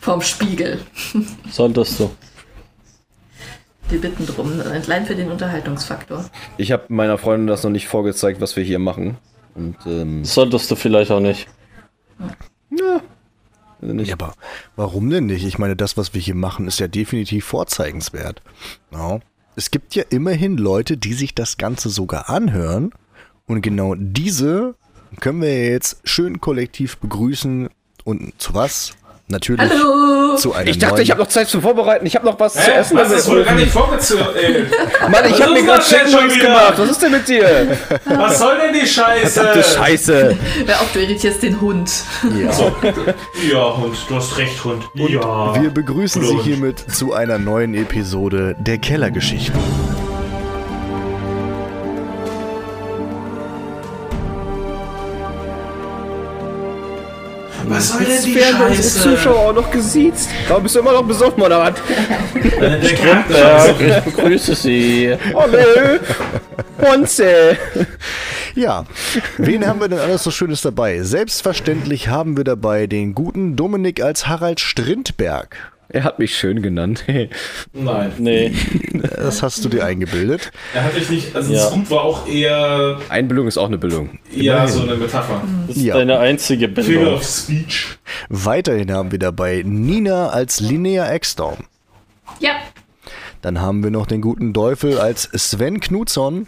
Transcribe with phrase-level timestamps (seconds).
[0.00, 0.80] Vorm Spiegel.
[1.50, 2.10] Solltest du.
[3.88, 6.24] Wir bitten drum, allein für den Unterhaltungsfaktor.
[6.56, 9.18] Ich habe meiner Freundin das noch nicht vorgezeigt, was wir hier machen.
[9.54, 11.48] Und, ähm, Solltest du vielleicht auch nicht.
[12.70, 13.00] ja.
[13.82, 14.08] Nicht.
[14.08, 14.34] Ja, aber
[14.76, 15.44] warum denn nicht?
[15.44, 18.42] Ich meine, das, was wir hier machen, ist ja definitiv vorzeigenswert.
[18.92, 19.20] Ja.
[19.56, 22.92] Es gibt ja immerhin Leute, die sich das Ganze sogar anhören.
[23.46, 24.74] Und genau diese
[25.20, 27.70] können wir jetzt schön kollektiv begrüßen.
[28.04, 28.92] Und zu was?
[29.30, 30.36] Natürlich Hallo!
[30.36, 32.04] zu einem Ich dachte, neuen ich habe noch Zeit zum Vorbereiten.
[32.04, 32.78] Ich habe noch was zu Hä?
[32.80, 32.96] essen.
[32.96, 34.24] Was ist wohl gar nicht vorgezogen?
[34.36, 34.64] ey?
[35.10, 36.74] Mann, ich habe mir gerade Chicken schon Wings gemacht.
[36.76, 37.78] Was ist denn mit dir?
[38.06, 39.28] Was soll denn die Scheiße?
[39.30, 40.36] Verdammte Scheiße.
[40.66, 41.90] Hör auf, du irritierst den Hund.
[43.50, 44.82] Ja, Hund, du hast recht, Hund.
[44.94, 45.62] ja.
[45.62, 46.42] Wir begrüßen Sie Blond.
[46.44, 49.58] hiermit zu einer neuen Episode der Kellergeschichten.
[57.70, 59.00] Was soll denn die werden unsere Scheiße?
[59.02, 60.28] Zuschauer auch noch gesiezt.
[60.48, 61.74] Warum bist du immer noch besoffen, oder was?
[62.60, 62.78] Der
[63.30, 65.16] Ja, ich begrüße Sie.
[65.34, 65.98] Oh nö.
[66.84, 67.56] Honze.
[68.54, 68.84] Ja,
[69.38, 71.02] wen haben wir denn alles so Schönes dabei?
[71.02, 75.56] Selbstverständlich haben wir dabei den guten Dominik als Harald Strindberg.
[75.92, 77.04] Er hat mich schön genannt.
[77.72, 78.52] Nein, Nee,
[79.16, 80.52] Das hast du dir eingebildet.
[80.74, 81.34] er hat dich nicht.
[81.34, 81.64] Also Ja.
[81.64, 84.18] das Hund war auch eher, Einbildung ist auch eine Bildung.
[84.34, 85.42] eher so eine Metapher.
[85.66, 85.96] das ist Ja.
[85.96, 87.14] deine einzige Figure Bildung.
[87.14, 87.98] of Speech.
[88.28, 91.56] Weiterhin haben wir dabei Nina als Linnea Ekstrom.
[92.38, 92.52] Ja,
[93.42, 96.46] Dann haben wir noch den guten Teufel als Sven Knutzon.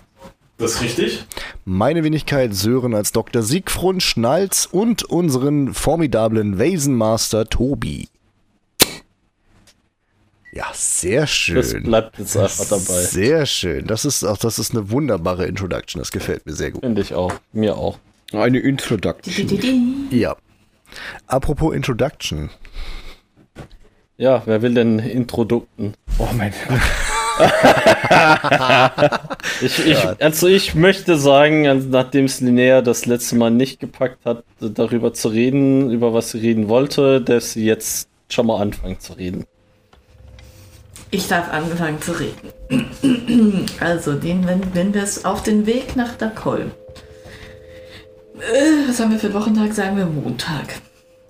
[0.58, 1.24] Das ist richtig.
[1.64, 3.42] Meine Wenigkeit Sören als Dr.
[3.42, 8.08] Siegfried Schnalz und unseren formidablen Wasenmaster Tobi.
[10.54, 11.82] Ja, sehr Das schön.
[11.84, 13.00] bleibt jetzt einfach dabei.
[13.02, 13.86] Sehr schön.
[13.86, 15.98] Das ist auch, das ist eine wunderbare Introduction.
[15.98, 16.82] Das gefällt mir sehr gut.
[16.82, 17.32] Finde ich auch.
[17.52, 17.98] Mir auch.
[18.32, 20.08] Eine Introduction.
[20.10, 20.36] Ja.
[21.26, 22.50] Apropos Introduction.
[24.18, 25.94] Ja, wer will denn Introdukten?
[26.18, 26.52] Oh mein
[29.62, 34.24] Ich, ich, also ich möchte sagen, also nachdem es Linnea das letzte Mal nicht gepackt
[34.26, 39.00] hat, darüber zu reden, über was sie reden wollte, darf sie jetzt schon mal anfangen
[39.00, 39.44] zu reden.
[41.14, 43.66] Ich darf anfangen zu reden.
[43.80, 46.70] Also, den, wenn, wenn wir es auf den Weg nach Dakolm.
[48.38, 49.74] Äh, was haben wir für einen Wochentag?
[49.74, 50.80] Sagen wir Montag.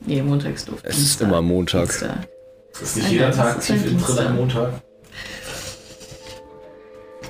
[0.06, 0.78] Nee, Montag ist doof.
[0.84, 1.88] Es ist immer Montag.
[1.88, 2.28] Dienstag.
[2.80, 4.34] Ist nicht Nein, jeder Tag das ist ein tief im Dienstag.
[4.34, 4.70] Montag.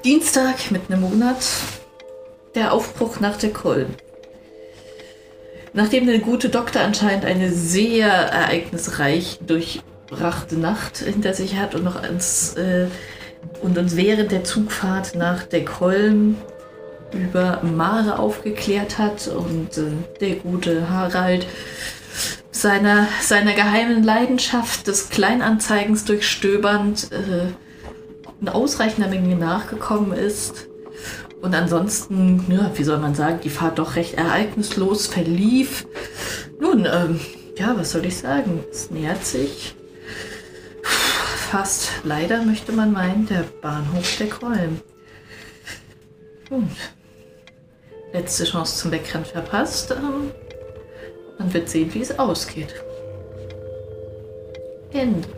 [0.04, 1.44] Dienstag mit einem Monat.
[2.54, 3.88] Der Aufbruch nach der Kolm.
[5.72, 9.38] Nachdem der gute Doktor anscheinend eine sehr ereignisreich
[10.12, 12.86] durchbrachte Nacht hinter sich hat und noch ans, äh,
[13.62, 16.36] und uns während der Zugfahrt nach der Kolm
[17.12, 21.46] über Mare aufgeklärt hat und äh, der gute Harald
[22.50, 27.48] seiner, seiner geheimen Leidenschaft des Kleinanzeigens durchstöbernd äh,
[28.40, 30.68] in ausreichender Menge nachgekommen ist.
[31.40, 35.86] Und ansonsten, ja, wie soll man sagen, die Fahrt doch recht ereignislos verlief.
[36.60, 37.18] Nun, ähm,
[37.58, 38.62] ja, was soll ich sagen?
[38.70, 39.74] Es nähert sich
[41.52, 44.80] fast, leider möchte man meinen, der Bahnhof der Kolm.
[46.48, 46.64] Gut.
[48.14, 49.90] Letzte Chance zum Wegrennen verpasst.
[49.90, 50.30] Ähm,
[51.38, 52.74] man wird sehen, wie es ausgeht.
[54.94, 55.28] Ende.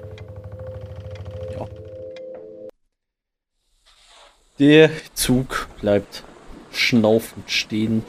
[4.60, 6.22] Der Zug bleibt
[6.70, 8.04] schnaufend stehen.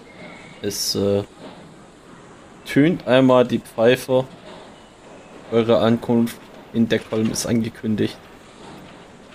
[0.61, 1.23] Es äh,
[2.65, 4.25] tönt einmal die Pfeife.
[5.51, 6.44] Eure Ankunft
[6.75, 8.17] in Deckholm ist angekündigt.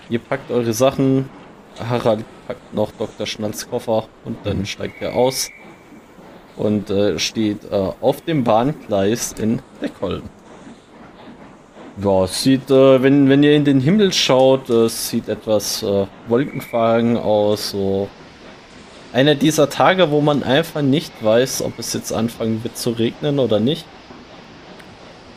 [0.09, 1.29] Ihr packt eure Sachen.
[1.79, 3.25] Harald packt noch Dr.
[3.25, 5.49] Schnalls Koffer und dann steigt er aus
[6.57, 10.23] und äh, steht äh, auf dem Bahngleis in Deckholm.
[12.03, 15.81] Ja, es sieht, äh, wenn, wenn ihr in den Himmel schaut, äh, es sieht etwas
[15.81, 17.71] äh, wolkenverhangen aus.
[17.71, 18.09] So
[19.13, 23.39] einer dieser Tage, wo man einfach nicht weiß, ob es jetzt anfangen wird zu regnen
[23.39, 23.85] oder nicht.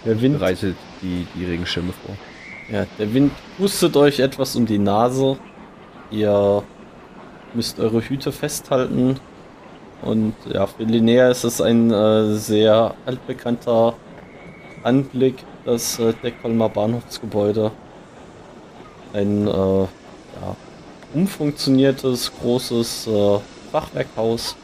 [0.05, 2.17] Der Wind, Reitet die, die Regenschirme vor.
[2.73, 5.37] ja, der Wind pustet euch etwas um die Nase.
[6.11, 6.63] Ihr
[7.53, 9.21] müsst eure Hüte festhalten.
[10.03, 13.95] Und ja, für Linnea ist es ein äh, sehr altbekannter
[14.83, 17.71] Anblick, das äh, Deckholmer Bahnhofsgebäude.
[19.13, 20.57] Ein äh, ja,
[21.15, 23.39] umfunktioniertes, großes äh,
[23.73, 24.57] Fachwerkhaus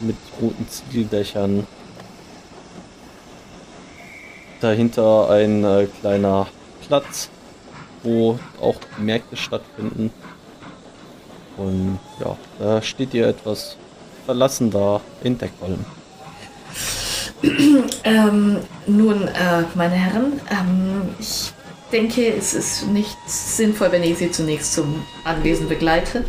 [0.00, 1.66] mit roten Ziegeldächern.
[4.62, 6.46] Dahinter ein äh, kleiner
[6.86, 7.28] Platz,
[8.04, 10.12] wo auch Märkte stattfinden.
[11.56, 13.76] Und ja, da steht ihr etwas
[14.24, 15.84] verlassen da in Deckholm.
[18.04, 21.52] Ähm, nun, äh, meine Herren, ähm, ich
[21.92, 26.24] denke, es ist nicht sinnvoll, wenn ich Sie zunächst zum Anwesen begleite.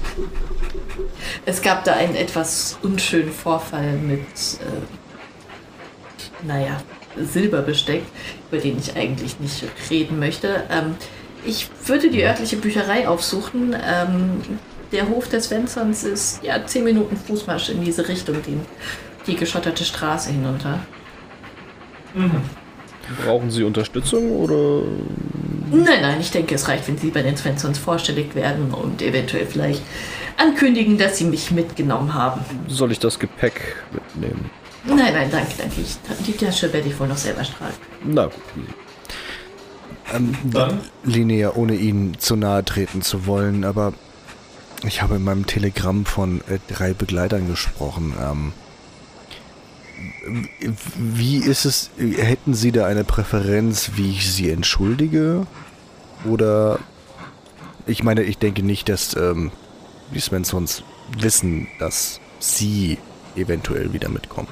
[1.45, 4.19] Es gab da einen etwas unschönen Vorfall mit,
[4.59, 4.81] äh,
[6.45, 6.81] naja,
[7.17, 8.03] Silberbesteck,
[8.49, 10.63] über den ich eigentlich nicht reden möchte.
[10.69, 10.95] Ähm,
[11.45, 13.75] ich würde die örtliche Bücherei aufsuchen.
[13.75, 14.41] Ähm,
[14.91, 18.57] der Hof des Svensons ist ja zehn Minuten Fußmarsch in diese Richtung, die,
[19.27, 20.79] die geschotterte Straße hinunter.
[23.25, 24.83] Brauchen Sie Unterstützung oder?
[25.71, 29.45] Nein, nein, ich denke, es reicht, wenn Sie bei den Svensons vorstellig werden und eventuell
[29.45, 29.81] vielleicht
[30.37, 32.41] ankündigen, dass Sie mich mitgenommen haben.
[32.67, 34.49] Soll ich das Gepäck mitnehmen?
[34.85, 35.81] Nein, nein, danke, danke.
[35.81, 37.75] Ich, die Tasche werde ich wohl noch selber tragen.
[38.03, 38.33] Na gut.
[40.13, 40.81] Ähm, Dann?
[41.03, 43.93] Linnea, ohne Ihnen zu nahe treten zu wollen, aber
[44.85, 48.13] ich habe in meinem Telegramm von äh, drei Begleitern gesprochen.
[48.21, 48.53] Ähm,
[50.97, 55.47] wie ist es, hätten Sie da eine Präferenz, wie ich Sie entschuldige?
[56.25, 56.79] Oder,
[57.85, 59.51] ich meine, ich denke nicht, dass ähm,
[60.13, 60.83] die Svensons
[61.17, 62.97] wissen, dass Sie
[63.35, 64.49] eventuell wieder mitkommen.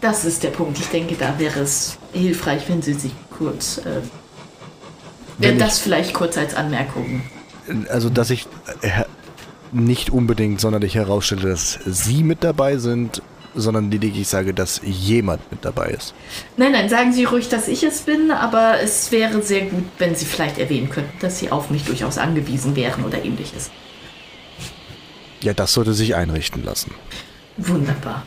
[0.00, 0.78] Das ist der Punkt.
[0.78, 3.78] Ich denke, da wäre es hilfreich, wenn Sie sich kurz.
[3.78, 4.02] Äh,
[5.38, 7.22] Wenn äh, das vielleicht kurz als Anmerkung.
[7.88, 8.46] Also, dass ich
[8.82, 9.04] äh,
[9.72, 13.22] nicht unbedingt sonderlich herausstelle, dass Sie mit dabei sind,
[13.54, 16.14] sondern lediglich sage, dass jemand mit dabei ist.
[16.56, 20.14] Nein, nein, sagen Sie ruhig, dass ich es bin, aber es wäre sehr gut, wenn
[20.14, 23.70] Sie vielleicht erwähnen könnten, dass Sie auf mich durchaus angewiesen wären oder ähnliches.
[25.40, 26.92] Ja, das sollte sich einrichten lassen.
[27.56, 28.26] Wunderbar.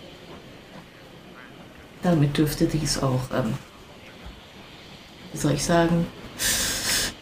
[2.08, 3.54] Damit dürfte dies auch, ähm,
[5.34, 6.08] wie soll ich sagen,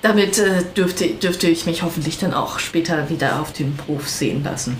[0.03, 4.43] damit äh, dürfte, dürfte ich mich hoffentlich dann auch später wieder auf dem Hof sehen
[4.43, 4.77] lassen.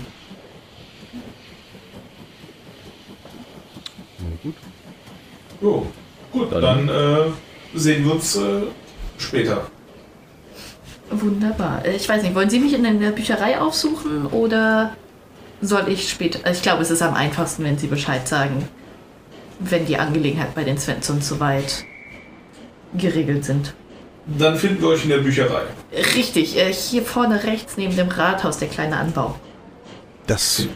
[5.60, 5.88] Jo,
[6.30, 7.32] gut, dann, äh,
[7.74, 8.62] sehen wir uns äh,
[9.18, 9.66] später.
[11.10, 11.84] Wunderbar.
[11.84, 14.94] Äh, Ich weiß nicht, wollen Sie mich in der Bücherei aufsuchen oder
[15.60, 16.48] soll ich später?
[16.48, 18.68] Ich glaube, es ist am einfachsten, wenn Sie Bescheid sagen,
[19.58, 21.84] wenn die Angelegenheit bei den Svensons soweit
[22.96, 23.74] geregelt sind.
[24.26, 25.62] Dann finden wir euch in der Bücherei.
[26.16, 29.36] Richtig, äh, hier vorne rechts neben dem Rathaus, der kleine Anbau.
[30.26, 30.66] Das,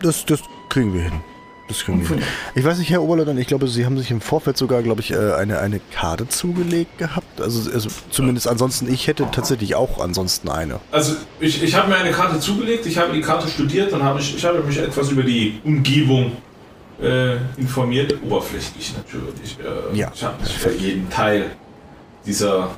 [0.00, 1.20] das, das kriegen wir hin.
[1.66, 2.24] Das kriegen wir hin.
[2.54, 5.10] Ich weiß nicht, Herr Oberleutnant, ich glaube, Sie haben sich im Vorfeld sogar, glaube ich,
[5.10, 7.40] äh, eine, eine Karte zugelegt gehabt.
[7.40, 10.78] Also, also zumindest ansonsten, ich hätte tatsächlich auch ansonsten eine.
[10.92, 14.20] Also ich, ich habe mir eine Karte zugelegt, ich habe die Karte studiert, dann habe
[14.20, 16.36] ich, ich habe mich etwas über die Umgebung
[17.02, 19.58] äh, informiert, oberflächlich natürlich.
[19.60, 20.10] Äh, Ja.
[20.14, 21.50] Ich habe nicht für jeden Teil
[22.24, 22.70] dieser,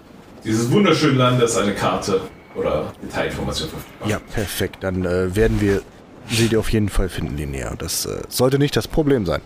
[0.45, 2.21] dieses wunderschönen Landes eine Karte
[2.55, 4.09] oder Detailinformation verfügbar.
[4.09, 4.79] Ja, perfekt.
[4.83, 5.83] Dann äh, werden wir
[6.31, 7.75] Sie auf jeden Fall finden, Linnea.
[7.77, 9.41] Das äh, sollte nicht das Problem sein.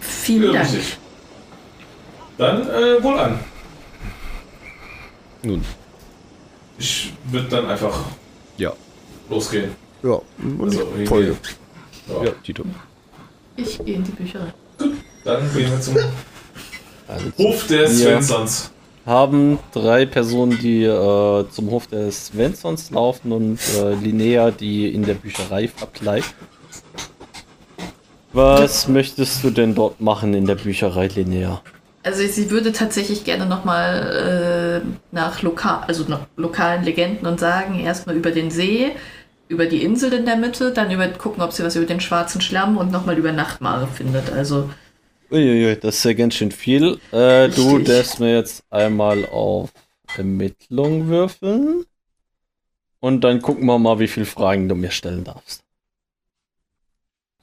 [0.00, 0.72] Vielen Ja, Dank.
[0.74, 0.98] richtig.
[2.38, 3.38] Dann äh, wohl an.
[5.42, 5.64] Nun,
[6.78, 7.96] Ich würde dann einfach
[8.56, 8.72] ja.
[9.30, 9.70] losgehen.
[10.02, 11.36] Ja, und Also, folge.
[12.08, 12.24] Ja.
[12.24, 12.64] Ja, Tito.
[13.60, 14.52] Ich gehe in die Bücherei.
[15.24, 15.96] Dann gehen wir zum
[17.08, 17.88] Also, Hof der.
[17.88, 18.70] Svensons.
[19.04, 25.02] haben drei Personen, die äh, zum Hof des Svensons laufen und äh, Linnea, die in
[25.04, 26.34] der Bücherei verbleibt.
[28.32, 31.60] Was möchtest du denn dort machen in der Bücherei, Linnea?
[32.04, 37.80] Also sie würde tatsächlich gerne nochmal äh, nach lokal, also nach lokalen Legenden und sagen,
[37.80, 38.92] erstmal über den See,
[39.48, 42.40] über die Insel in der Mitte, dann über gucken, ob sie was über den schwarzen
[42.40, 44.32] Schlamm und nochmal über Nachtmare findet.
[44.32, 44.70] Also
[45.30, 46.98] Uiuiui, das ist ja ganz schön viel.
[47.12, 49.70] Äh, du darfst mir jetzt einmal auf
[50.16, 51.84] Ermittlung würfeln.
[53.00, 55.62] Und dann gucken wir mal, wie viele Fragen du mir stellen darfst.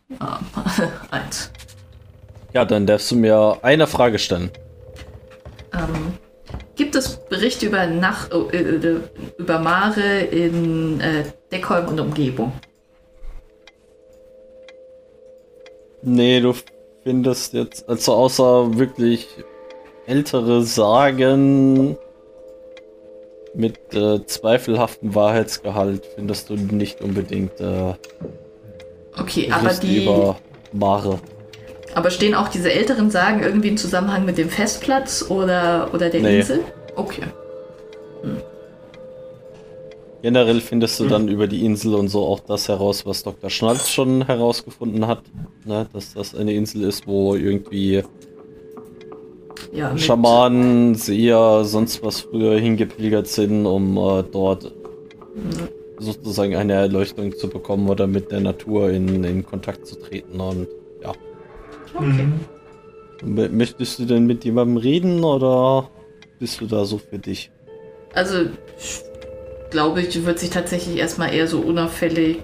[0.09, 0.39] ja,
[1.11, 1.51] eins.
[2.53, 4.49] Ja, dann darfst du mir eine Frage stellen.
[5.73, 6.13] Ähm,
[6.75, 8.99] gibt es Berichte über Nacht, oh, äh, äh,
[9.37, 11.23] über Mare in äh,
[11.55, 12.51] Deckholm und Umgebung?
[16.01, 16.53] Nee, du
[17.03, 19.27] findest jetzt, also außer wirklich
[20.05, 21.97] ältere Sagen
[23.55, 27.93] mit äh, zweifelhaftem Wahrheitsgehalt findest du nicht unbedingt äh,
[29.17, 30.35] Okay, aber die, über
[30.73, 31.19] Mare.
[31.95, 36.21] aber stehen auch diese älteren Sagen irgendwie im Zusammenhang mit dem Festplatz oder, oder der
[36.21, 36.39] Nee.
[36.39, 36.59] Insel?
[36.95, 37.23] Okay.
[40.25, 43.51] Generell findest du dann über die Insel und so auch das heraus, was Dr.
[43.51, 45.21] Schnalz schon herausgefunden hat,
[45.65, 45.85] ne?
[45.93, 48.01] dass das eine Insel ist, wo irgendwie
[49.71, 54.73] Ja, Schamanen, Seher, sonst was früher hingepilgert sind, um äh, dort
[55.99, 60.67] sozusagen eine Erleuchtung zu bekommen oder mit der Natur in, in Kontakt zu treten und
[61.03, 61.11] ja.
[61.93, 62.27] Okay.
[63.21, 65.87] M- Möchtest du denn mit jemandem reden oder
[66.39, 67.51] bist du da so für dich?
[68.15, 68.45] Also,
[69.75, 72.37] glaube, ich würde sich tatsächlich erstmal eher so unauffällig.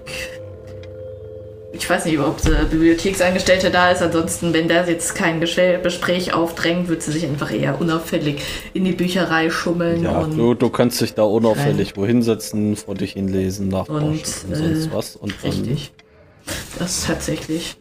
[1.72, 4.02] Ich weiß nicht, ob der Bibliotheksangestellte da ist.
[4.02, 8.42] Ansonsten, wenn da jetzt kein Gespräch aufdrängt, würde sie sich einfach eher unauffällig
[8.74, 13.12] in die Bücherei schummeln Ja, du, du kannst dich da unauffällig wohin setzen, vor dich
[13.12, 14.18] hinlesen, nachforschen Und,
[14.50, 15.16] und, sonst äh, was.
[15.16, 15.92] Und richtig.
[16.78, 17.76] Das ist tatsächlich.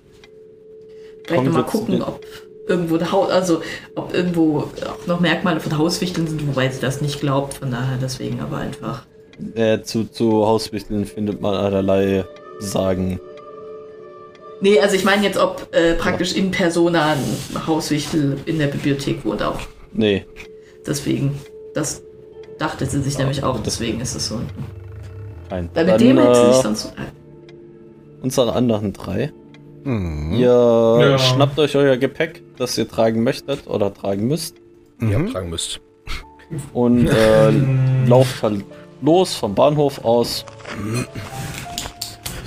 [1.25, 2.25] Vielleicht nochmal gucken, ob
[2.67, 3.61] irgendwo der Haus, also
[3.95, 7.97] ob irgendwo auch noch Merkmale von Hauswichteln sind, wobei sie das nicht glaubt, von daher
[8.01, 9.03] deswegen aber einfach.
[9.55, 12.25] Äh, zu, zu Hauswichteln findet man allerlei
[12.59, 13.19] Sagen.
[14.61, 19.25] Nee, also ich meine jetzt, ob äh, praktisch in Persona ein Hauswichtel in der Bibliothek
[19.25, 19.59] wohnt auch.
[19.93, 20.25] Nee,
[20.85, 21.39] Deswegen,
[21.75, 22.01] das
[22.57, 24.39] dachte sie sich nämlich auch, deswegen ist es so.
[25.49, 25.69] kein.
[25.73, 26.85] Weil mit Dann, dem hätte sie sich äh, sonst.
[26.85, 29.31] Äh, unsere anderen drei.
[29.83, 30.33] Mhm.
[30.33, 30.47] Ihr
[31.11, 31.17] Ja.
[31.19, 34.55] schnappt euch euer Gepäck, das ihr tragen möchtet oder tragen müsst.
[35.01, 35.31] ihr Mhm.
[35.31, 35.81] tragen müsst.
[36.73, 37.51] Und äh,
[38.07, 38.63] lauft halt
[39.01, 40.45] los vom Bahnhof aus.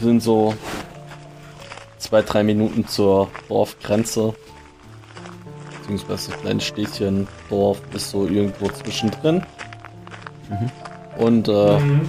[0.00, 0.54] Sind so
[1.99, 4.34] zwei, drei Minuten zur Dorfgrenze.
[5.80, 9.42] Beziehungsweise ein Städtchen, Dorf ist so irgendwo zwischendrin.
[11.18, 12.02] Und äh, Mhm.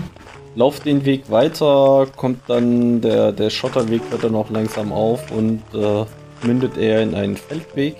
[0.56, 5.62] lauft den Weg weiter, kommt dann der, der Schotterweg hört dann auch langsam auf und
[5.74, 6.06] äh,
[6.46, 7.96] mündet eher in einen Feldweg,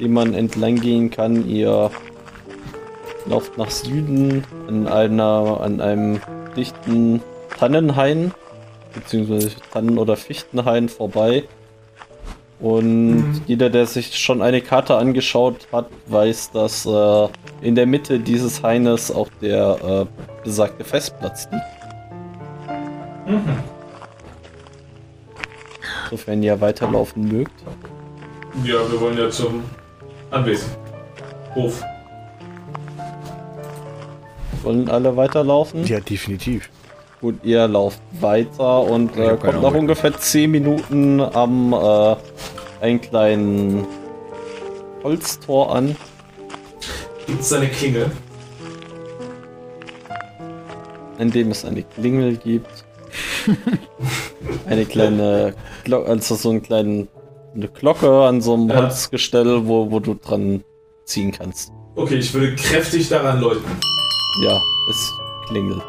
[0.00, 1.48] den man entlang gehen kann.
[1.48, 1.90] Ihr
[3.28, 6.20] lauft nach Süden an einer an einem
[6.56, 7.22] dichten
[7.58, 8.32] Tannenhain
[8.94, 11.44] beziehungsweise Tannen- oder Fichtenhain vorbei.
[12.58, 13.40] Und Mhm.
[13.46, 17.28] jeder, der sich schon eine Karte angeschaut hat, weiß, dass äh,
[17.60, 21.64] in der Mitte dieses Haines auch der äh, besagte Festplatz liegt.
[23.26, 23.58] Mhm.
[26.10, 27.52] Sofern ihr weiterlaufen mögt.
[28.64, 29.62] Ja, wir wollen ja zum
[30.30, 30.70] Anwesen.
[31.54, 31.82] Hof.
[34.62, 35.84] Wollen alle weiterlaufen?
[35.86, 36.70] Ja, definitiv.
[37.20, 39.74] Gut, ihr lauft weiter und äh, kommt nach Ahnung.
[39.80, 42.16] ungefähr 10 Minuten am äh,
[42.80, 43.86] einen kleinen
[45.02, 45.96] Holztor an.
[47.26, 48.10] Gibt es eine Klingel?
[51.18, 52.84] in dem es eine Klingel gibt.
[54.66, 57.08] eine kleine Glocke, also so einen kleinen,
[57.54, 58.82] eine Glocke an so einem Ja.
[58.82, 60.62] Holzgestell, wo, wo du dran
[61.04, 61.72] ziehen kannst.
[61.94, 63.64] Okay, ich würde kräftig daran läuten.
[64.42, 65.12] Ja, es
[65.46, 65.82] klingelt.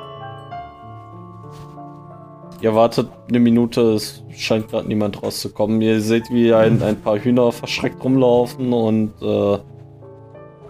[2.62, 5.80] Ihr wartet eine Minute, es scheint gerade niemand rauszukommen.
[5.82, 9.60] Ihr seht, wie ein, ein paar Hühner verschreckt rumlaufen und äh,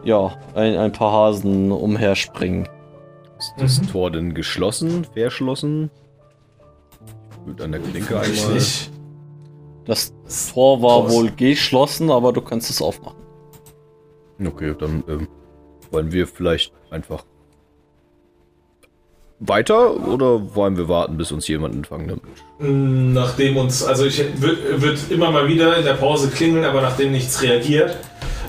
[0.04, 2.68] ja, ein, ein paar Hasen umherspringen.
[3.40, 3.88] Ist das Mhm.
[3.92, 5.90] Tor denn geschlossen, verschlossen?
[7.46, 8.56] Mit einer Klinke Ich einmal.
[8.56, 8.92] nicht.
[9.86, 10.14] Das
[10.54, 11.14] Tor war Krass.
[11.14, 13.18] wohl geschlossen, aber du kannst es aufmachen.
[14.46, 15.28] Okay, dann ähm,
[15.92, 17.24] wollen wir vielleicht einfach
[19.40, 22.22] weiter oder wollen wir warten, bis uns jemand empfangen nimmt?
[22.60, 26.82] Mm, Nachdem uns, also ich würde würd immer mal wieder in der Pause klingeln, aber
[26.82, 27.98] nachdem nichts reagiert,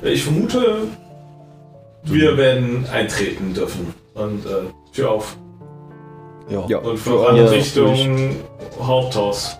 [0.02, 0.78] ich vermute,
[2.04, 3.92] wir werden eintreten dürfen.
[4.14, 5.36] Und äh, Tür auf.
[6.48, 8.36] Ja, Und für voran alle Richtung
[8.80, 9.58] Haupthaus.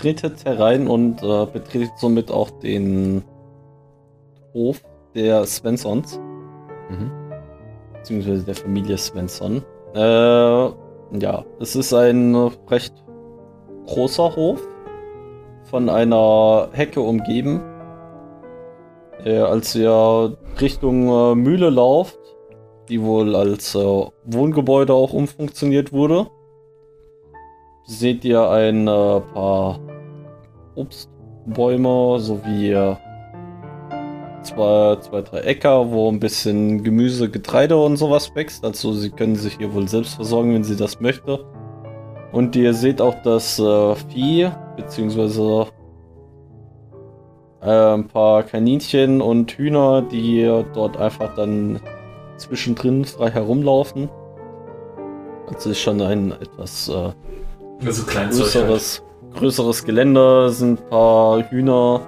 [0.00, 3.24] Tretet herein und äh, betretet somit auch den
[4.54, 4.80] Hof
[5.16, 6.20] der Svensons,
[6.88, 7.10] Mhm.
[7.94, 9.62] beziehungsweise der Familie Svensson.
[9.94, 9.98] Äh,
[11.20, 12.34] ja, es ist ein
[12.68, 12.94] recht
[13.86, 14.60] großer Hof,
[15.64, 17.60] von einer Hecke umgeben.
[19.24, 22.18] Äh, als ihr Richtung äh, Mühle lauft,
[22.88, 26.28] die wohl als äh, Wohngebäude auch umfunktioniert wurde,
[27.84, 29.78] seht ihr ein äh, paar
[30.74, 32.96] Obstbäume sowie äh,
[34.48, 38.64] zwei, zwei, drei Äcker, wo ein bisschen Gemüse, Getreide und sowas wächst.
[38.64, 41.44] Also sie können sich hier wohl selbst versorgen, wenn sie das möchte.
[42.32, 45.66] Und ihr seht auch das äh, Vieh, beziehungsweise
[47.62, 51.80] äh, ein paar Kaninchen und Hühner, die dort einfach dann
[52.36, 54.08] zwischendrin frei herumlaufen.
[55.48, 57.12] Also ist schon ein etwas äh,
[57.84, 58.66] Also Kleinzeug halt.
[58.66, 59.02] größeres,
[59.34, 62.02] größeres Gelände, sind ein paar Hühner,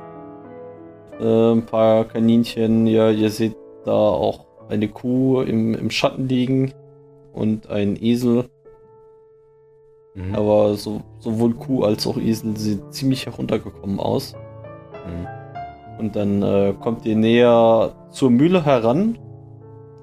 [1.20, 2.86] äh, ein paar Kaninchen.
[2.86, 6.72] Ja, ihr seht da auch eine Kuh im, im Schatten liegen
[7.32, 8.48] und ein Esel.
[10.14, 10.34] Mhm.
[10.34, 14.34] Aber so, sowohl Kuh als auch Esel sieht ziemlich heruntergekommen aus.
[15.06, 15.26] Mhm.
[15.98, 19.18] Und dann äh, kommt ihr näher zur Mühle heran.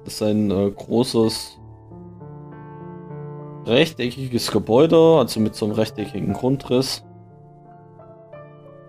[0.04, 1.58] Das ist ein äh, großes
[3.66, 7.04] rechteckiges Gebäude, also mit so einem rechteckigen Grundriss.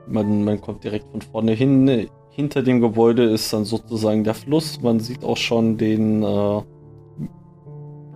[0.08, 4.82] Man, man kommt direkt von vorne hin, hinter dem Gebäude ist dann sozusagen der Fluss.
[4.82, 6.62] Man sieht auch schon den äh,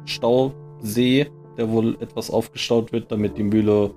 [0.06, 1.28] Stausee,
[1.58, 3.92] der wohl etwas aufgestaut wird, damit die Mühle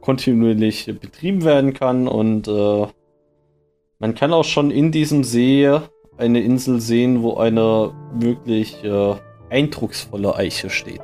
[0.00, 2.06] kontinuierlich betrieben werden kann.
[2.06, 2.86] Und äh,
[3.98, 5.76] man kann auch schon in diesem See
[6.18, 9.14] eine Insel sehen, wo eine wirklich äh,
[9.50, 11.02] eindrucksvolle Eiche steht.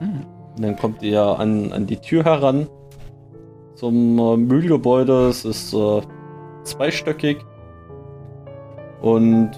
[0.00, 2.68] Und dann kommt ihr an, an die Tür heran
[3.74, 5.26] zum äh, Mühlgebäude.
[5.28, 6.02] Es ist äh,
[6.66, 7.38] zweistöckig.
[9.00, 9.50] Und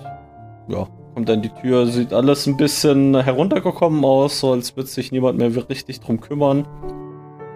[0.69, 5.11] ja, kommt an die Tür, sieht alles ein bisschen heruntergekommen aus, so als würde sich
[5.11, 6.67] niemand mehr richtig drum kümmern.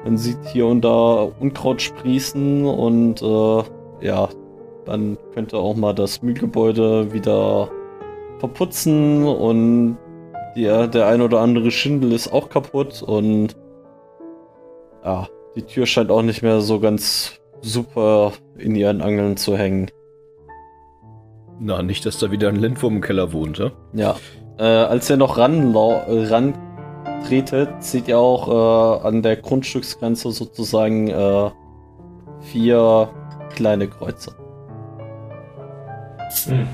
[0.05, 3.63] Man sieht hier und da Unkraut sprießen und äh,
[4.05, 4.29] ja,
[4.85, 7.71] dann könnte auch mal das Mühlgebäude wieder
[8.39, 9.97] verputzen und
[10.57, 13.55] die, der ein oder andere Schindel ist auch kaputt und
[15.05, 19.91] ja, die Tür scheint auch nicht mehr so ganz super in ihren Angeln zu hängen.
[21.59, 23.71] Na, nicht, dass da wieder ein Lindwurm im Keller wohnt, ja?
[23.93, 24.17] Ja.
[24.59, 26.55] Äh, als ihr noch ran, ran
[27.27, 31.51] tretet, seht ihr auch äh, an der Grundstücksgrenze sozusagen äh,
[32.41, 33.09] vier
[33.55, 34.35] kleine Kreuze.
[36.47, 36.67] Hm.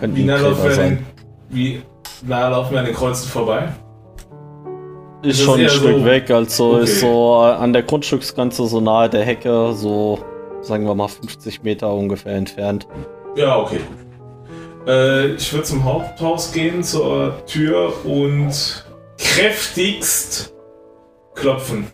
[0.00, 0.88] Können Wie nah, laufen wir sein.
[0.88, 1.06] denn,
[1.50, 1.82] wie
[2.22, 3.68] nah laufen wir an den Kreuzen vorbei?
[5.24, 6.84] Ist ist schon ein Stück so- weg, also Okay.
[6.84, 10.18] ist so an der Grundstücksgrenze so nahe der Hecke, so
[10.60, 12.86] sagen wir mal 50 Meter ungefähr entfernt.
[13.36, 13.80] Ja, okay.
[14.86, 18.84] Äh, ich würde zum Haupthaus gehen, zur Tür und
[19.18, 20.54] kräftigst
[21.34, 21.86] klopfen.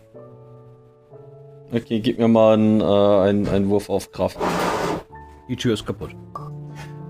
[1.73, 4.37] Okay, gib mir mal einen, äh, einen, einen Wurf auf Kraft.
[5.47, 6.09] Die Tür ist kaputt.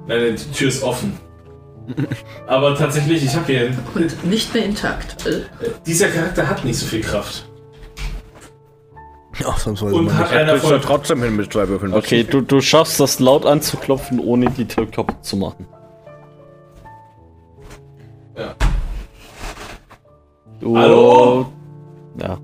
[0.07, 1.17] Nein, die Tür ist offen.
[2.47, 3.71] Aber tatsächlich, ich habe hier.
[3.95, 5.25] Und nicht mehr intakt.
[5.25, 5.41] Äh,
[5.85, 7.45] Dieser Charakter hat nicht so viel Kraft.
[9.43, 10.39] Ausnahmsweise Und hat nicht.
[10.39, 10.81] einer Ich von.
[10.81, 11.93] trotzdem hin mit zwei Würfeln.
[11.93, 15.65] Okay, du, du schaffst das laut anzuklopfen, ohne die Tür kaputt zu machen.
[18.38, 18.53] Ja.
[20.59, 21.51] Du, Hallo?
[22.20, 22.37] Ja,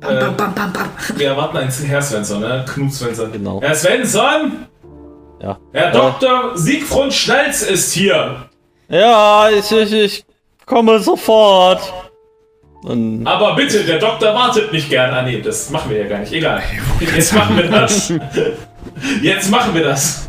[0.00, 0.88] bam, Äh, bam, bam, bam, bam.
[1.16, 2.64] wir erwarten einen Herr Svensson, ne?
[2.68, 3.30] Knut Svensson.
[3.32, 3.60] genau.
[3.60, 4.66] Herr Svensson!
[5.40, 5.58] Ja.
[5.72, 5.92] Herr Äh.
[5.92, 6.56] Dr.
[6.56, 8.48] Siegfried Schnalz ist hier!
[8.92, 10.24] Ja, ich, ich, ich
[10.66, 11.80] komme sofort.
[12.82, 15.14] Und Aber bitte, der Doktor wartet nicht gern.
[15.14, 16.32] Ah nee, das machen wir ja gar nicht.
[16.32, 16.62] Egal.
[17.16, 18.12] Jetzt machen wir das.
[19.22, 20.28] Jetzt machen wir das.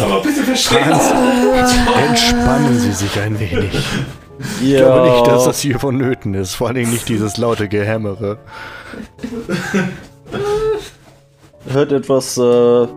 [0.00, 0.90] Aber bitte verstehen
[2.08, 3.70] Entspannen Sie sich ein wenig.
[4.60, 6.56] Ich ja, glaube nicht, dass das hier vonnöten ist.
[6.56, 8.38] Vor allem nicht dieses laute Gehämmere.
[11.68, 12.88] hört etwas äh,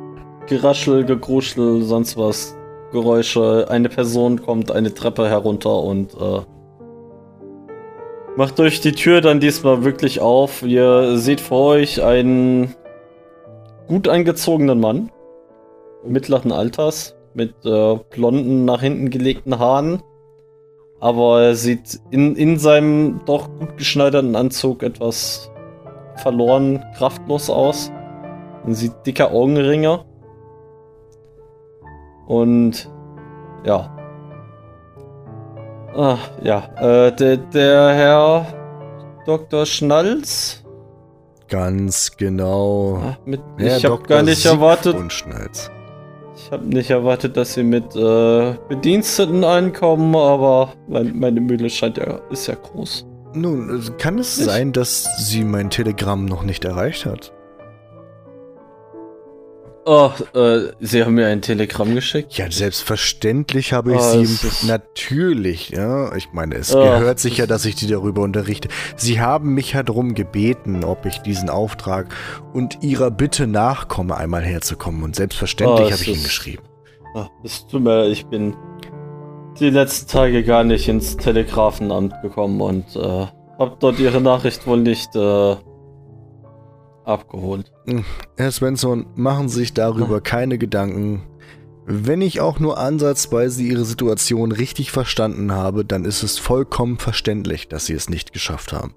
[0.47, 2.55] Geraschel, Gegruschel, sonst was.
[2.91, 3.67] Geräusche.
[3.69, 6.41] Eine Person kommt eine Treppe herunter und äh,
[8.35, 10.63] macht durch die Tür dann diesmal wirklich auf.
[10.63, 12.75] Ihr seht vor euch einen
[13.87, 15.11] gut eingezogenen Mann
[16.05, 20.01] mittleren Alters mit äh, blonden, nach hinten gelegten Haaren.
[20.99, 25.49] Aber er sieht in, in seinem doch gut geschneiderten Anzug etwas
[26.17, 27.91] verloren, kraftlos aus.
[28.63, 30.05] Man sieht dicke Augenringe.
[32.29, 32.87] Und
[33.65, 33.89] ja.
[35.95, 38.45] Ah, ja, äh, der, der Herr
[39.25, 39.65] Dr.
[39.65, 40.63] Schnalz.
[41.49, 43.01] Ganz genau.
[43.03, 44.95] Ah, mit, ich habe gar nicht erwartet,
[46.35, 51.97] ich habe nicht erwartet, dass sie mit äh, Bediensteten ankommen, aber mein, meine Mühle scheint
[51.97, 53.05] ja, ist ja groß.
[53.33, 57.33] Nun, äh, kann es Ich- sein, dass sie mein Telegramm noch nicht erreicht hat?
[59.91, 62.37] Oh, äh, Sie haben mir ein Telegramm geschickt.
[62.37, 64.67] Ja, selbstverständlich habe ich Ah, sie.
[64.67, 66.13] Natürlich, ja.
[66.15, 68.67] Ich meine, es Ah, gehört sicher, dass ich die darüber unterrichte.
[68.97, 72.13] Sie haben mich ja darum gebeten, ob ich diesen Auftrag
[72.53, 75.01] und ihrer Bitte nachkomme, einmal herzukommen.
[75.01, 76.63] Und selbstverständlich Ah, habe ich ihn ist- geschrieben.
[77.43, 78.55] Es tut mir leid, ich bin
[79.59, 83.25] die letzten Tage gar nicht ins Telegrafenamt gekommen und äh,
[83.57, 85.55] hab dort Ihre Nachricht wohl nicht äh,
[87.05, 87.71] abgeholt.
[88.37, 91.23] Herr Svensson, machen Sie sich darüber keine Gedanken.
[91.85, 97.67] Wenn ich auch nur ansatzweise Ihre Situation richtig verstanden habe, dann ist es vollkommen verständlich,
[97.67, 98.93] dass Sie es nicht geschafft haben.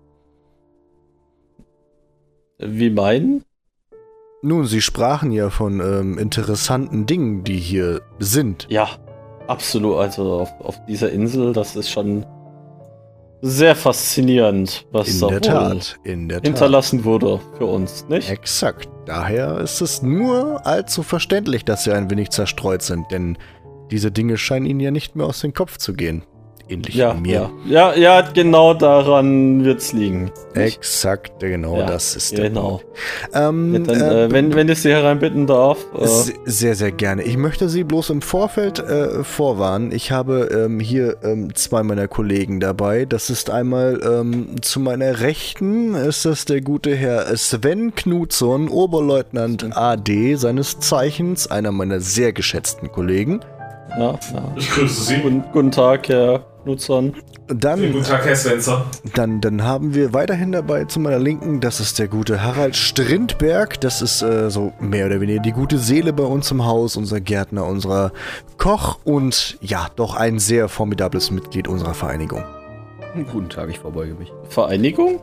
[2.58, 3.44] Wie meinen?
[4.42, 8.66] Nun, Sie sprachen ja von ähm, interessanten Dingen, die hier sind.
[8.68, 8.88] Ja,
[9.46, 9.96] absolut.
[9.96, 12.26] Also auf, auf dieser Insel, das ist schon
[13.42, 16.46] sehr faszinierend, was In da der Tat, in der Tat.
[16.46, 18.30] hinterlassen wurde für uns, nicht?
[18.30, 18.88] Exakt.
[19.04, 23.36] Daher ist es nur allzu verständlich, dass Sie ein wenig zerstreut sind, denn
[23.90, 26.22] diese Dinge scheinen Ihnen ja nicht mehr aus dem Kopf zu gehen.
[26.72, 27.50] Ähnlich Ja, wie mir.
[27.66, 30.30] ja, ja, ja, genau daran wird's liegen.
[30.54, 32.78] Exakt, genau Ja, das ist der Genau.
[32.78, 32.84] Punkt.
[33.34, 35.78] Ähm, Ja, dann, äh, äh, wenn, wenn ich Sie hereinbitten darf.
[35.98, 37.22] Äh, Se- Sehr, sehr gerne.
[37.22, 39.92] Ich möchte Sie bloß im Vorfeld äh, vorwarnen.
[39.92, 43.04] Ich habe ähm, hier ähm, zwei meiner Kollegen dabei.
[43.06, 49.76] Das ist einmal ähm, zu meiner Rechten ist das der gute Herr Sven Knutzon, Oberleutnant
[49.76, 53.40] AD, seines Zeichens, einer meiner sehr geschätzten Kollegen.
[53.98, 54.18] ja, ja.
[54.56, 55.16] Ich grüße Sie.
[55.16, 57.14] Guten, guten Tag, Herr Nutzern.
[57.48, 58.86] Dann Guten Tag, Herr Spencer.
[59.14, 63.80] Dann, dann haben wir weiterhin dabei zu meiner Linken, das ist der gute Harald Strindberg.
[63.80, 67.20] Das ist äh, so mehr oder weniger die gute Seele bei uns im Haus, unser
[67.20, 68.12] Gärtner, unser
[68.58, 72.44] Koch und ja, doch ein sehr formidables Mitglied unserer Vereinigung.
[73.30, 74.32] Guten Tag, ich verbeuge mich.
[74.48, 75.20] Vereinigung?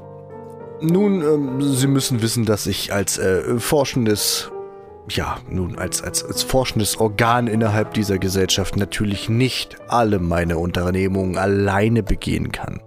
[0.82, 4.52] Nun, ähm, Sie müssen wissen, dass ich als äh, forschendes,
[5.10, 11.38] ja, nun, als, als, als forschendes Organ innerhalb dieser Gesellschaft natürlich nicht alle meine Unternehmungen
[11.38, 12.82] alleine begehen kann.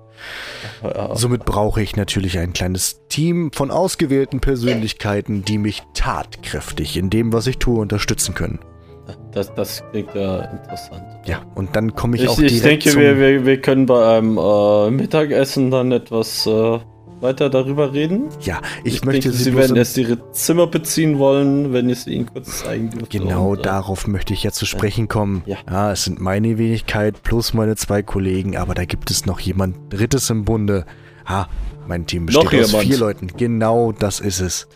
[0.83, 7.11] Ja, Somit brauche ich natürlich ein kleines Team von ausgewählten Persönlichkeiten, die mich tatkräftig in
[7.11, 8.61] dem, was ich tue, unterstützen können.
[9.33, 11.03] das, das klingt ja interessant.
[11.27, 13.01] Ja, und dann komme ich, Ich, auch ich, direkt denke, zum...
[13.01, 16.79] wir, wir, wir können bei einem äh, Mittagessen dann etwas äh,
[17.23, 18.29] weiter darüber reden.
[18.41, 22.15] ja, ich, möchte denke, Sie, Sie werden erst Ihre Zimmer beziehen wollen, wenn ich sie
[22.15, 23.19] Ihnen kurz zeigen dürfte.
[23.19, 25.43] Genau Und, äh, darauf möchte ich ja zu sprechen kommen.
[25.47, 25.93] Ja.
[25.93, 30.29] es sind meine Wenigkeit plus meine zwei Kollegen, aber da gibt es noch jemand Drittes
[30.31, 30.85] im Bunde.
[31.27, 31.49] Ha,
[31.87, 32.89] mein Team besteht Noch aus jemand.
[32.89, 33.27] vier Leuten.
[33.37, 34.69] Genau das ist es.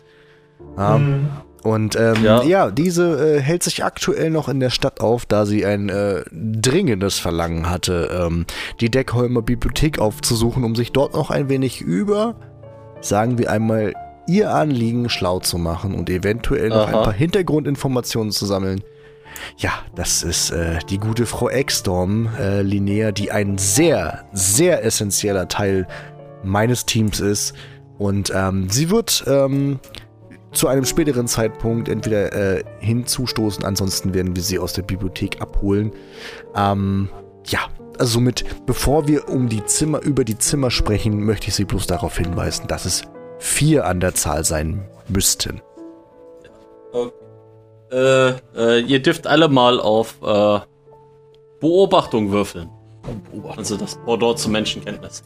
[0.77, 1.27] Ja, Mhm.
[1.67, 2.43] Und ähm, ja.
[2.43, 2.71] Ja.
[2.71, 7.19] diese äh, hält sich aktuell noch in der Stadt auf, da sie ein äh, dringendes
[7.19, 8.45] Verlangen hatte, ähm,
[8.79, 12.35] die Deckholmer Bibliothek aufzusuchen, um sich dort noch ein wenig über,
[13.01, 13.93] sagen wir einmal,
[14.29, 16.97] ihr Anliegen schlau zu machen und eventuell noch Aha.
[16.99, 18.81] ein paar Hintergrundinformationen zu sammeln.
[19.57, 25.49] Ja, das ist äh, die gute Frau Exstorm, äh, Linnea, die ein sehr, sehr essentieller
[25.49, 25.85] Teil
[26.45, 27.53] meines Teams ist.
[27.97, 29.79] Und ähm, sie wird ähm,
[30.51, 35.91] zu einem späteren Zeitpunkt entweder äh, hinzustoßen, ansonsten werden wir sie aus der Bibliothek abholen.
[36.55, 37.09] Ähm,
[37.45, 37.59] ja,
[37.97, 41.87] also somit, bevor wir um die Zimmer, über die Zimmer sprechen, möchte ich Sie bloß
[41.87, 43.03] darauf hinweisen, dass es
[43.39, 45.61] vier an der Zahl sein müssten.
[47.91, 50.59] Äh, äh, ihr dürft alle mal auf äh,
[51.59, 52.69] Beobachtung würfeln.
[53.55, 55.23] Also das Pendant zur Menschenkenntnis.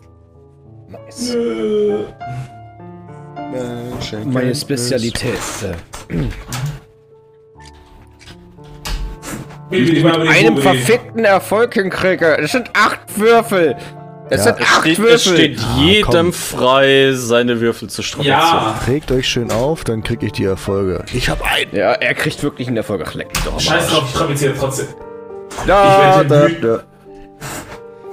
[0.88, 1.36] Nice.
[3.53, 5.33] Äh, Meine Spezialität.
[6.09, 6.15] Äh,
[9.69, 12.37] Bibi, mit einem verfickten Erfolg hinkriege.
[12.37, 13.75] Es sind acht Würfel.
[14.29, 15.13] Es Ja, sind Es acht steht, Würfel.
[15.15, 16.33] es steht jedem komm.
[16.33, 18.39] frei, seine Würfel zu strapazieren.
[18.39, 21.03] Ja, Trägt euch schön auf, dann kriege ich die Erfolge.
[21.13, 21.73] Ich habe einen.
[21.75, 23.03] ja, er kriegt wirklich einen Erfolg.
[23.05, 24.87] Ach, leck doch scheiß drauf, ich strapaziere trotzdem.
[25.67, 26.83] Da, Ich da, werde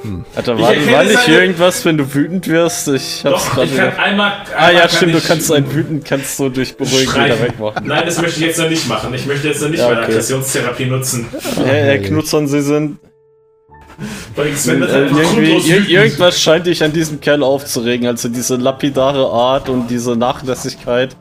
[0.05, 0.09] da.
[0.37, 2.89] Alter, Ich war, war nicht seine- irgendwas, wenn du wütend wirst?
[2.89, 4.33] Ich hab's Doch, gerade ich kann wieder- einmal.
[4.33, 7.87] Ah einmal ja, kann stimmt, du kannst ein wütend, kannst du durch Beruhigen wieder wegmachen.
[7.87, 9.13] Nein, das möchte ich jetzt noch nicht machen.
[9.15, 10.11] Ich möchte jetzt noch nicht Ja, meine okay.
[10.13, 11.27] Aggressionstherapie nutzen.
[11.57, 12.99] Herr, Herr Knutzern, Sie sind.
[14.37, 18.07] Weil Sven Äh, irgendwie, irgendwas scheint dich an diesem Kerl aufzuregen.
[18.07, 21.17] Also diese lapidare Art und diese Nachlässigkeit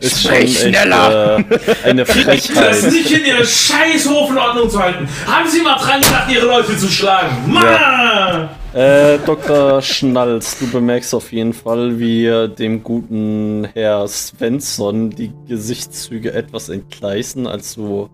[0.00, 1.38] ist schon Sprich echt schneller!
[1.38, 1.44] äh,
[1.88, 2.82] eine Das Frechheit.
[2.92, 5.08] nicht in ihre scheiß in Ordnung zu halten.
[5.26, 7.36] Haben Sie mal dran gedacht, Ihre Leute zu schlagen?
[7.52, 8.48] Mann!
[8.74, 9.80] Äh, Dr.
[9.80, 17.46] Schnalz, du bemerkst auf jeden Fall, wie dem guten Herr Svensson die Gesichtszüge etwas entgleisen,
[17.46, 18.10] als du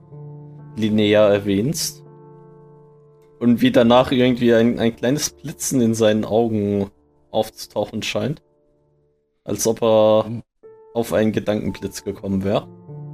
[0.76, 2.02] Linnea erwähnst.
[3.40, 6.90] Und wie danach irgendwie ein, ein kleines Blitzen in seinen Augen
[7.32, 8.40] aufzutauchen scheint.
[9.44, 10.26] Als ob er
[10.94, 12.66] auf einen Gedankenblitz gekommen wäre.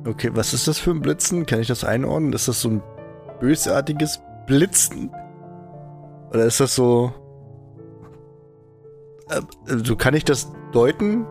[0.07, 1.47] Okay, was ist das für ein Blitzen?
[1.47, 2.33] Kann ich das einordnen?
[2.33, 2.83] Ist das so ein
[3.41, 5.11] bösartiges Blitzen?
[6.31, 7.13] Oder ist das so.
[9.31, 9.41] Äh,
[9.85, 11.27] so kann ich das deuten?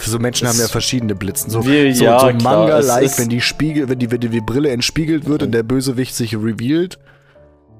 [0.00, 1.50] So Menschen Es- haben ja verschiedene Blitzen.
[1.50, 5.26] So, Wir- so, ja, so Manga-like, wenn die Spiegel, wenn die, wenn die Brille entspiegelt
[5.26, 6.98] wird und der Bösewicht sich revealed.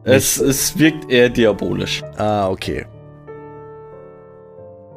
[0.04, 2.02] Es, es wirkt eher diabolisch.
[2.16, 2.86] Ah, okay.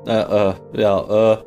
[0.06, 1.38] Äh, äh, ja, äh.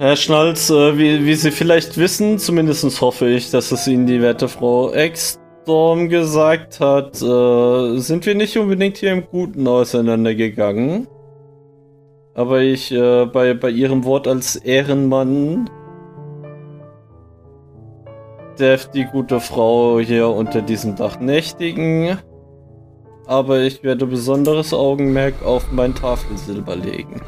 [0.00, 4.22] Herr Schnalz, äh, wie, wie Sie vielleicht wissen, zumindest hoffe ich, dass es Ihnen die
[4.22, 11.06] werte Frau Exstorm gesagt hat, äh, sind wir nicht unbedingt hier im Guten auseinandergegangen.
[12.32, 15.68] Aber ich, äh, bei, bei Ihrem Wort als Ehrenmann
[18.56, 22.16] darf die gute Frau hier unter diesem Dach nächtigen.
[23.26, 27.20] Aber ich werde besonderes Augenmerk auf mein Tafelsilber legen.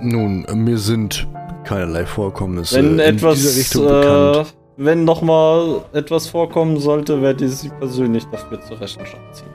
[0.00, 1.26] Nun, mir sind
[1.64, 4.36] keinerlei Vorkommnisse Wenn in etwas, dieser Richtung bekannt.
[4.36, 4.44] äh,
[4.76, 9.46] wenn nochmal etwas vorkommen sollte, werde ich sie persönlich dafür zur Rechenschaft ziehen.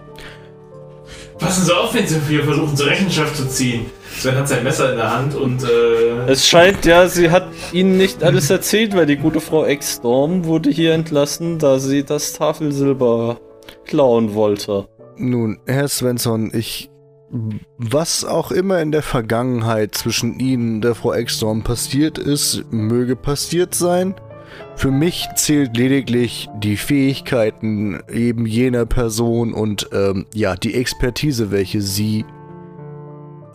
[1.40, 3.86] Passen Sie auf, wenn Sie hier versuchen, zur Rechenschaft zu ziehen.
[4.18, 7.98] Sven hat sein Messer in der Hand und äh, Es scheint ja, sie hat ihnen
[7.98, 13.38] nicht alles erzählt, weil die gute Frau Exstorm wurde hier entlassen, da sie das Tafelsilber
[13.86, 14.88] klauen wollte.
[15.18, 16.90] Nun, Herr Svensson, ich.
[17.80, 23.16] Was auch immer in der Vergangenheit zwischen Ihnen und der Frau Ekstrom passiert ist, möge
[23.16, 24.14] passiert sein.
[24.76, 31.82] Für mich zählt lediglich die Fähigkeiten eben jener Person und ähm, ja, die Expertise, welche
[31.82, 32.24] sie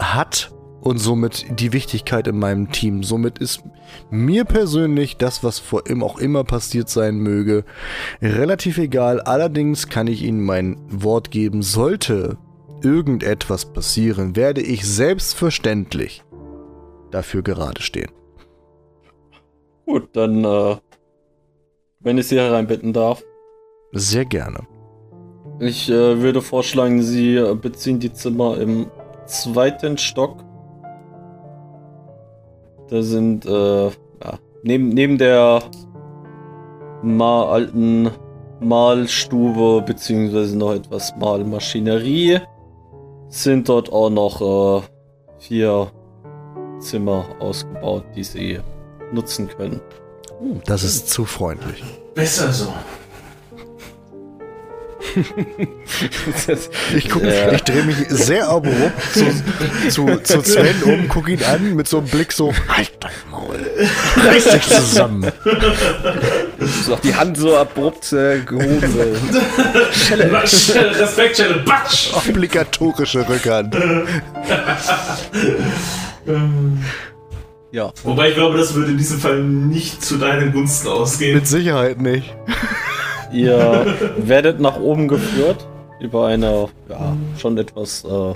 [0.00, 3.04] hat und somit die Wichtigkeit in meinem Team.
[3.04, 3.62] Somit ist
[4.10, 7.64] mir persönlich das, was vor ihm auch immer passiert sein möge,
[8.20, 9.20] relativ egal.
[9.20, 12.38] Allerdings kann ich Ihnen mein Wort geben, sollte
[12.82, 16.24] irgendetwas passieren, werde ich selbstverständlich
[17.10, 18.10] dafür gerade stehen.
[19.86, 20.76] Gut, dann, äh,
[22.00, 23.22] wenn ich sie hereinbitten darf.
[23.92, 24.66] Sehr gerne.
[25.60, 28.86] Ich äh, würde vorschlagen, Sie äh, beziehen die Zimmer im
[29.26, 30.44] zweiten Stock.
[32.88, 35.62] Da sind, äh, ja, neben, neben der
[37.02, 38.10] mal alten
[38.60, 42.40] Malstube, beziehungsweise noch etwas Malmaschinerie,
[43.28, 44.82] sind dort auch noch äh,
[45.38, 45.90] vier
[46.80, 48.60] Zimmer ausgebaut, die Sie
[49.12, 49.80] nutzen können.
[50.66, 51.82] Das ist zu freundlich.
[52.14, 52.72] besser so.
[56.94, 57.52] Ich, guck, Ja.
[57.52, 59.26] ich drehe mich sehr abrupt zu,
[59.90, 63.58] zu, zu Sven um, gucke ihn an mit so einem Blick so, halt dein Maul,
[64.16, 65.30] reiß dich zusammen.
[66.84, 68.80] So die Hand so abrupt äh, gehoben.
[70.30, 72.12] Batsch, Respekt, Chelle, Batsch!
[72.14, 73.76] Obligatorische Rückhand.
[77.70, 77.92] Ja.
[78.02, 81.34] Wobei ich glaube, das würde in diesem Fall nicht zu deinen Gunsten ausgehen.
[81.34, 82.34] Mit Sicherheit nicht.
[83.32, 83.86] Ihr
[84.18, 85.66] werdet nach oben geführt
[86.00, 88.34] über eine ja, schon etwas äh,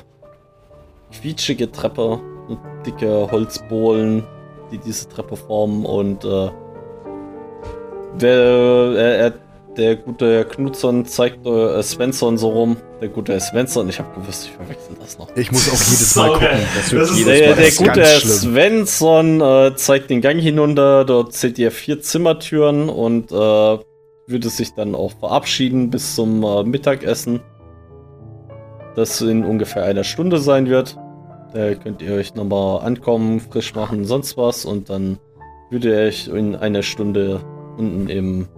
[1.12, 4.24] quietschige Treppe, und dicke Holzbohlen,
[4.70, 6.50] die diese Treppe formen und äh,
[8.20, 9.32] der, er, er,
[9.76, 12.76] der gute Knudson zeigt äh, Svensson so rum.
[13.00, 15.34] Der gute Svensson, ich habe gewusst, ich verwechsel das noch.
[15.34, 16.48] Ich muss auch jedes Mal gucken.
[16.76, 18.04] Das wird Das ist jedes Der, Mal der das gute.
[18.04, 23.78] Svensson äh, zeigt den Gang hinunter, dort seht ihr vier Zimmertüren und äh,
[24.26, 27.40] würde sich dann auch verabschieden bis zum äh, Mittagessen,
[28.94, 30.96] das in ungefähr einer Stunde sein wird.
[31.52, 35.18] Da könnt ihr euch nochmal ankommen, frisch machen, sonst was und dann
[35.70, 37.40] würde euch in einer Stunde
[37.76, 38.48] unten im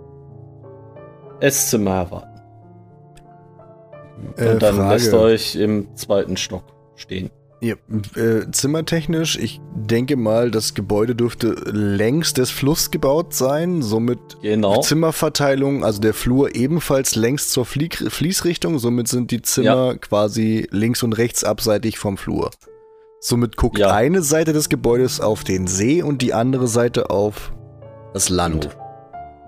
[1.40, 2.40] Esszimmer erwarten.
[4.36, 4.92] Äh, Und dann Frage.
[4.94, 6.64] lässt euch im zweiten Stock
[6.96, 7.30] stehen.
[7.64, 7.76] Ja,
[8.20, 14.80] äh, zimmertechnisch, ich denke mal, das Gebäude dürfte längs des Flusses gebaut sein, somit Genau.
[14.82, 21.02] Zimmerverteilung, also der Flur ebenfalls längs zur Flieg Fließrichtung, somit sind die Zimmer quasi links
[21.02, 22.50] und rechts abseitig vom Flur.
[23.20, 23.92] Somit guckt Ja.
[23.94, 27.54] eine Seite des Gebäudes auf den See und die andere Seite auf
[28.12, 28.76] das Land.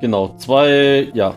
[0.00, 1.36] Genau, zwei, ja,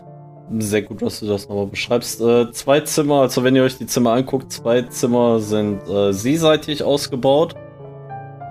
[0.58, 2.20] sehr gut, dass du das nochmal beschreibst.
[2.20, 6.82] Äh, zwei Zimmer, also wenn ihr euch die Zimmer anguckt, zwei Zimmer sind äh, seeseitig
[6.82, 7.54] ausgebaut,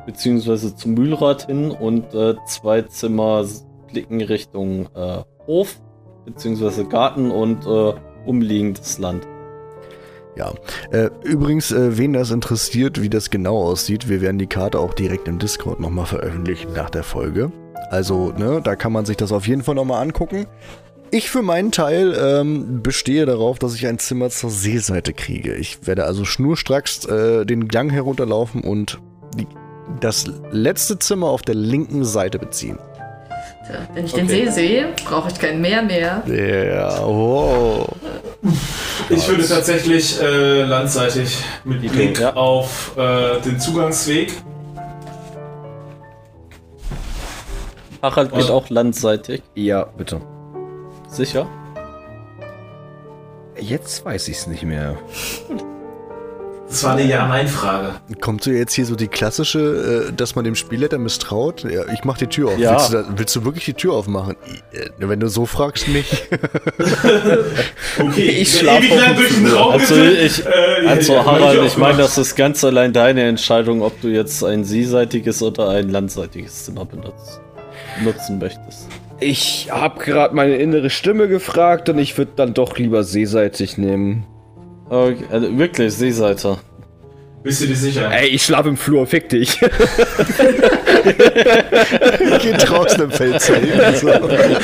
[0.06, 3.46] beziehungsweise zum Mühlrad hin und äh, zwei Zimmer
[3.92, 5.82] blicken Richtung äh, Hof,
[6.26, 7.94] beziehungsweise Garten und äh,
[8.26, 9.28] umliegendes Land.
[10.36, 10.54] Ja.
[10.92, 14.94] Äh, übrigens, äh, wen das interessiert, wie das genau aussieht, wir werden die Karte auch
[14.94, 17.52] direkt im Discord nochmal veröffentlichen nach der Folge.
[17.90, 20.46] Also, ne, da kann man sich das auf jeden Fall nochmal angucken.
[21.12, 25.56] Ich für meinen Teil ähm, bestehe darauf, dass ich ein Zimmer zur Seeseite kriege.
[25.56, 29.00] Ich werde also schnurstracks äh, den Gang herunterlaufen und
[29.36, 29.48] die,
[30.00, 32.78] das letzte Zimmer auf der linken Seite beziehen.
[33.66, 34.46] Tja, wenn ich den Okay.
[34.46, 36.24] See sehe, brauche ich kein Meer mehr.
[36.28, 37.88] Ja, wow.
[39.10, 42.36] Ich würde tatsächlich äh, landseitig mit Idee, Blick ja.
[42.36, 44.34] auf äh, den Zugangsweg.
[48.02, 50.22] Harald geht auch landseitig, Ja, bitte.
[51.10, 51.48] Sicher.
[53.60, 54.98] Jetzt weiß ich es nicht mehr.
[56.70, 57.96] Das war eine Ja-Nein-Frage.
[58.22, 61.64] Kommt so jetzt hier so die klassische, äh, dass man dem Spielleiter misstraut?
[61.64, 62.60] Ja, ich mach die Tür auf.
[62.60, 62.74] Ja.
[62.74, 64.36] Willst, du da, willst du wirklich die Tür aufmachen?
[64.72, 66.12] Äh, Wenn du so fragst, nicht.
[68.00, 69.60] Okay, Ich der schlaf ewig auf lang dem durch den Flur.
[69.60, 73.24] Raum Also ich, Äh, also ja, Harald, hab ich meine, das ist ganz allein deine
[73.24, 77.42] Entscheidung, ob du jetzt ein seeseitiges oder ein landseitiges Zimmer benutzt,
[78.04, 78.88] nutzen möchtest.
[79.20, 84.26] Ich habe gerade meine innere Stimme gefragt und ich würde dann doch lieber seeseitig nehmen.
[84.90, 86.58] Okay, also wirklich, Seeseite.
[87.44, 88.12] Bist du dir sicher?
[88.12, 89.58] Ey, ich schlafe im Flur, fick dich.
[92.42, 93.70] Geht draußen im Feld zeigen.
[93.96, 94.08] So.
[94.10, 94.58] Dann,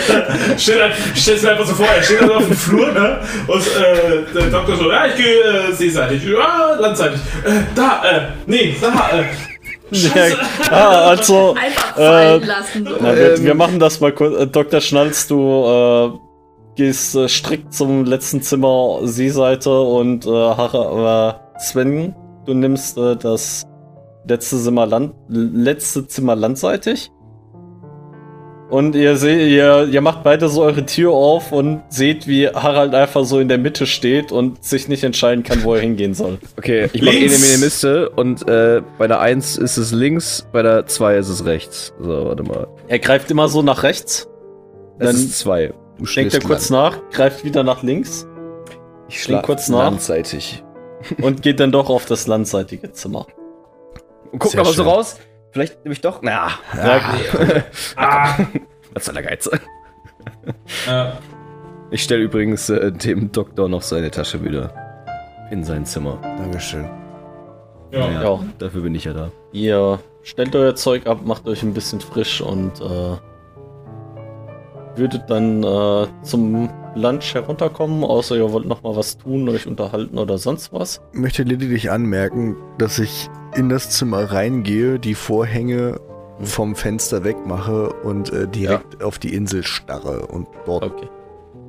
[1.15, 3.21] stellst du einfach so vor, er steht dann auf dem Flur, ne?
[3.47, 7.21] Und äh, der Doktor so, ja, ich gehe äh, seeseitig, ah, landseitig.
[7.45, 9.23] Äh, da, äh, nee, da, äh.
[9.95, 10.25] Ja,
[10.71, 12.85] ah, also, Einfach äh, fallen lassen.
[12.85, 12.95] So.
[12.99, 14.39] na, wir, wir machen das mal kurz.
[14.39, 14.81] Äh, Dr.
[14.81, 16.11] Schnalz, du äh,
[16.75, 23.15] gehst äh, strikt zum letzten Zimmer Seeseite und äh, Harre, äh, Sven, du nimmst äh,
[23.15, 23.65] das
[24.27, 27.11] letzte Zimmer, Land, letzte Zimmer landseitig.
[28.69, 32.95] Und ihr seht, ihr, ihr macht beide so eure Tür auf und seht, wie Harald
[32.95, 36.39] einfach so in der Mitte steht und sich nicht entscheiden kann, wo er hingehen soll.
[36.57, 37.35] Okay, ich mach eh Links.
[37.35, 41.45] eine Minimiste und äh, bei der 1 ist es links, bei der 2 ist es
[41.45, 41.93] rechts.
[41.99, 42.67] So, warte mal.
[42.87, 44.27] Er greift immer so nach rechts,
[44.97, 45.73] Es Dann ist 2.
[45.99, 48.25] Du denkt er kurz nach, greift wieder nach links
[49.07, 49.83] Ich schlaf kurz nach.
[49.83, 50.63] Landseitig.
[51.21, 53.27] und geht dann doch auf das landseitige Zimmer.
[54.31, 55.17] Und guck Sehr aber so raus.
[55.55, 56.19] Vielleicht nehme ich doch.
[56.21, 56.49] Na,
[57.95, 58.35] Ah,
[58.93, 59.49] was soll der Geiz?
[60.89, 61.11] äh,
[61.91, 64.73] Ich stelle übrigens äh, dem Doktor noch seine Tasche wieder
[65.51, 66.19] in sein Zimmer.
[66.37, 66.83] Dankeschön.
[67.91, 68.21] ja.
[68.21, 68.39] Ja.
[68.59, 69.31] Dafür bin ich ja da.
[69.53, 73.15] Ihr stellt euer Zeug ab, macht euch ein bisschen frisch und äh,
[74.97, 80.17] würdet dann äh, zum Lunch herunterkommen, außer ihr wollt noch mal was tun, euch unterhalten
[80.17, 81.01] oder sonst was.
[81.13, 85.99] Ich möchte lediglich anmerken, dass ich in das Zimmer reingehe, die Vorhänge
[86.41, 91.07] vom Fenster wegmache und äh, direkt auf die Insel starre und dort Okay.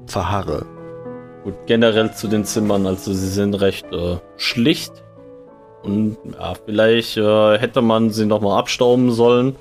[0.06, 0.66] verharre.
[1.44, 4.92] Gut, generell zu den Zimmern, also sie sind recht äh, schlicht.
[5.84, 9.54] Und ja, vielleicht äh, hätte man sie noch mal abstauben sollen.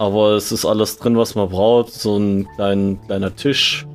[0.00, 1.92] Aber es ist alles drin, was man braucht.
[1.92, 3.86] So ein klein, kleiner Tisch,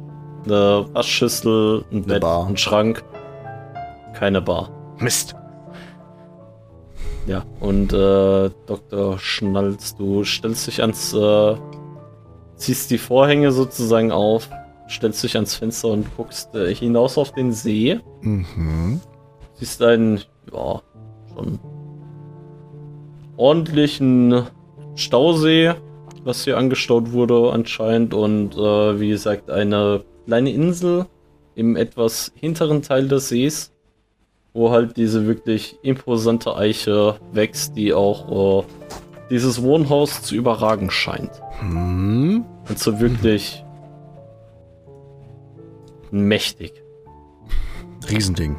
[0.45, 2.45] eine Waschschüssel, ein Bett, Bar.
[2.45, 3.03] ein Schrank.
[4.13, 4.69] Keine Bar.
[4.99, 5.35] Mist.
[7.25, 9.17] Ja, und äh, Dr.
[9.17, 11.55] Schnalz, du stellst dich ans, äh,
[12.55, 14.47] ziehst die Vorhänge sozusagen auf,
[14.87, 17.99] stellst dich ans Fenster und guckst äh, hinaus auf den See.
[18.21, 19.01] Mhm.
[19.55, 20.21] Siehst einen,
[20.53, 20.83] ja,
[21.33, 21.57] schon
[23.37, 24.43] ordentlichen
[24.93, 25.73] Stausee,
[26.25, 31.05] was hier angestaut wurde anscheinend und äh, wie gesagt eine kleine Insel
[31.55, 33.71] im etwas hinteren Teil des Sees,
[34.53, 38.65] wo halt diese wirklich imposante Eiche wächst, die auch äh,
[39.29, 41.31] dieses Wohnhaus zu überragen scheint.
[41.59, 42.43] Hm.
[42.67, 43.63] Und so wirklich
[46.11, 46.73] mächtig.
[48.09, 48.57] Riesending.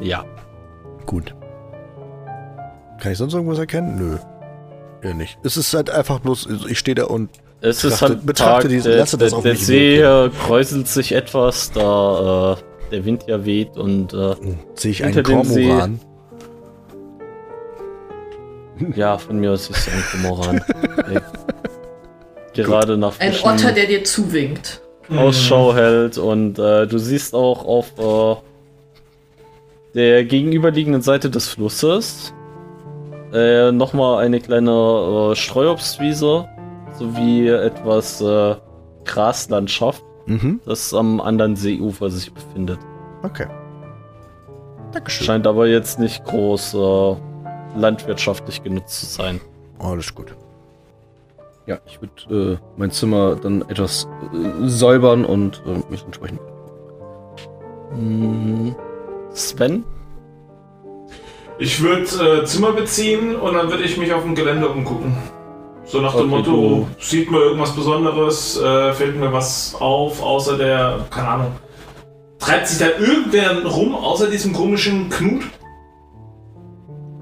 [0.00, 0.24] Ja.
[1.06, 1.34] Gut.
[3.00, 3.96] Kann ich sonst irgendwas erkennen?
[3.96, 4.18] Nö.
[5.02, 5.38] Ja, nicht.
[5.42, 7.30] Es ist halt einfach bloß, ich stehe da und
[7.60, 9.98] Es ist Betrachte- halt betrachte Tag, diesen- der, lasse das der, auf der mich See
[9.98, 10.36] wirken.
[10.38, 14.36] kräuselt sich etwas, da äh, der Wind ja weht und äh, oh,
[14.74, 15.22] sehe ich einen.
[15.22, 16.00] Kormoran.
[18.94, 20.60] ja, von mir aus ist es ein Komoran.
[22.56, 24.80] der gerade nach Ein Otter, der dir zuwinkt.
[25.14, 28.36] Ausschau hält und äh, du siehst auch auf äh,
[29.94, 32.32] der gegenüberliegenden Seite des Flusses
[33.32, 36.48] äh, nochmal eine kleine äh, Streuobstwiese
[36.98, 38.54] sowie etwas äh,
[39.04, 40.60] Graslandschaft, Mhm.
[40.66, 42.80] das am anderen Seeufer sich befindet.
[43.22, 43.46] Okay.
[44.92, 45.24] Dankeschön.
[45.26, 47.16] Scheint aber jetzt nicht groß äh,
[47.76, 49.40] landwirtschaftlich genutzt zu sein.
[49.78, 50.34] Alles gut.
[51.66, 56.40] Ja, ich würde äh, mein Zimmer dann etwas äh, säubern und äh, mich entsprechend.
[57.92, 58.74] Hm,
[59.32, 59.84] Sven?
[61.58, 65.16] Ich würde äh, Zimmer beziehen und dann würde ich mich auf dem Gelände umgucken.
[65.84, 70.58] So nach dem Okay, Motto, sieht mir irgendwas Besonderes, äh, fällt mir was auf, außer
[70.58, 71.52] der, keine Ahnung.
[72.38, 75.44] Treibt sich da irgendwer rum, außer diesem komischen Knut,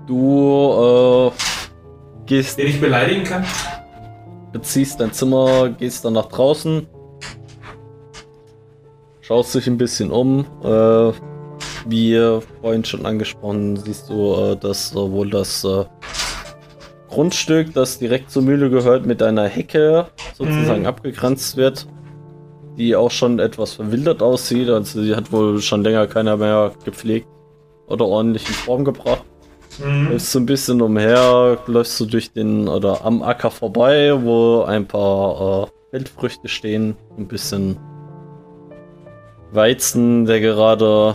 [0.07, 1.31] Du äh,
[2.27, 3.44] gehst, den ich beleidigen kann?
[4.53, 6.87] beziehst dein Zimmer, gehst dann nach draußen,
[9.20, 10.47] schaust dich ein bisschen um.
[10.62, 11.12] Äh,
[11.87, 15.85] wie vorhin schon angesprochen, siehst du, äh, dass wohl das äh,
[17.09, 20.87] Grundstück, das direkt zur Mühle gehört, mit einer Hecke sozusagen Mhm.
[20.87, 21.87] abgegrenzt wird,
[22.77, 24.68] die auch schon etwas verwildert aussieht.
[24.68, 27.29] Also sie hat wohl schon länger keiner mehr gepflegt
[27.87, 29.25] oder ordentlich in Form gebracht.
[29.79, 30.11] Mhm.
[30.11, 34.87] Läufst so ein bisschen umher, läufst du durch den oder am Acker vorbei, wo ein
[34.87, 37.76] paar äh, Feldfrüchte stehen, ein bisschen
[39.53, 41.14] Weizen, der gerade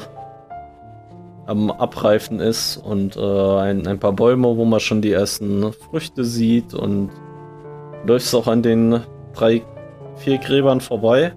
[1.50, 6.24] am Abreifen ist und äh, ein, ein paar Bäume, wo man schon die ersten Früchte
[6.24, 7.10] sieht und
[8.06, 9.02] läufst auch an den
[9.34, 9.64] drei,
[10.18, 11.34] vier Gräbern vorbei.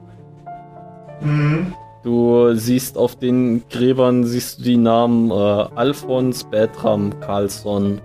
[1.23, 1.75] Mhm.
[2.03, 8.01] Du siehst auf den Gräbern siehst du die Namen äh, Alfons, Bertram, Carlsson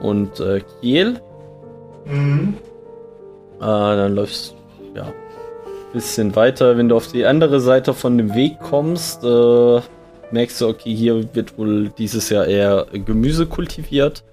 [0.00, 1.20] und äh, Kiel.
[2.04, 2.54] Mhm.
[3.58, 4.54] Äh, dann läufst
[4.94, 5.06] du ja
[5.92, 6.76] bisschen weiter.
[6.76, 9.80] Wenn du auf die andere Seite von dem Weg kommst, äh,
[10.32, 14.24] merkst du, okay, hier wird wohl dieses Jahr eher Gemüse kultiviert.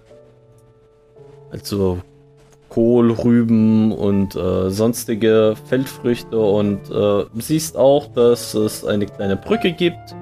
[1.52, 2.00] Also
[2.70, 9.72] Kohl, Rüben und äh, sonstige Feldfrüchte und äh, siehst auch, dass es eine kleine Brücke
[9.72, 10.16] gibt,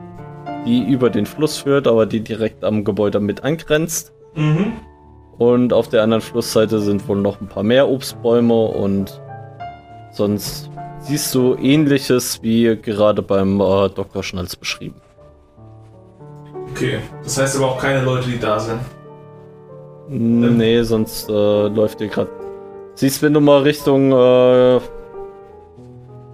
[0.65, 4.13] die über den Fluss führt, aber die direkt am Gebäude mit angrenzt.
[4.35, 4.73] Mhm.
[5.37, 9.21] Und auf der anderen Flussseite sind wohl noch ein paar mehr Obstbäume und
[10.11, 14.23] sonst siehst du ähnliches wie gerade beim äh, Dr.
[14.23, 14.95] Schnalz beschrieben.
[16.77, 16.99] Okay.
[17.23, 18.79] Das heißt aber auch keine Leute, die da sind.
[20.09, 22.29] Nee, sonst äh, läuft dir gerade.
[22.95, 24.79] Siehst, wenn du mal Richtung äh,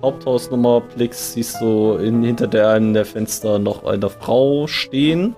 [0.01, 5.35] Haupthaus nochmal blickst, siehst du in, hinter der einen der Fenster noch eine Frau stehen,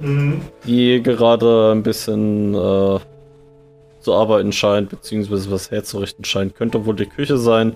[0.00, 0.40] Mhm.
[0.66, 2.98] die gerade ein bisschen äh,
[4.00, 6.56] zu arbeiten scheint, beziehungsweise was herzurichten scheint.
[6.56, 7.74] Könnte wohl die Küche sein.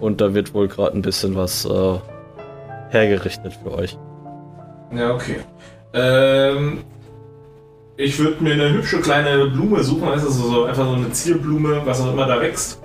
[0.00, 1.94] Und da wird wohl gerade ein bisschen was äh,
[2.90, 3.98] hergerichtet für euch.
[4.94, 5.36] Ja, okay.
[5.92, 6.84] Ähm,
[7.96, 11.82] ich würde mir eine hübsche kleine Blume suchen, weißt du, so, einfach so eine Zierblume,
[11.84, 12.80] was auch immer da wächst.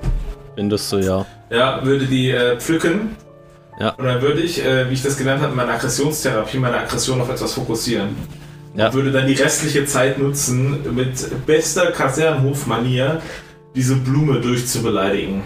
[0.55, 1.25] Findest du ja.
[1.49, 3.15] Ja, würde die äh, pflücken.
[3.79, 3.89] Ja.
[3.91, 7.19] Und dann würde ich, äh, wie ich das gelernt habe, in meiner Aggressionstherapie, meine Aggression
[7.21, 8.09] auf etwas fokussieren.
[8.75, 8.87] Ja.
[8.87, 13.21] Und würde dann die restliche Zeit nutzen, mit bester Kasernhofmanier
[13.75, 15.43] diese Blume durchzubeleidigen.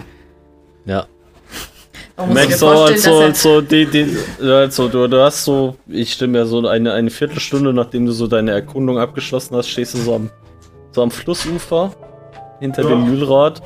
[2.18, 4.08] Man Merkst also, dass er, also, die, die,
[4.42, 8.26] also du, du hast so, ich stimme ja so eine, eine Viertelstunde, nachdem du so
[8.26, 10.30] deine Erkundung abgeschlossen hast, stehst du so am,
[10.90, 11.92] so am Flussufer
[12.58, 12.88] hinter Ja.
[12.88, 13.62] dem Mühlrad,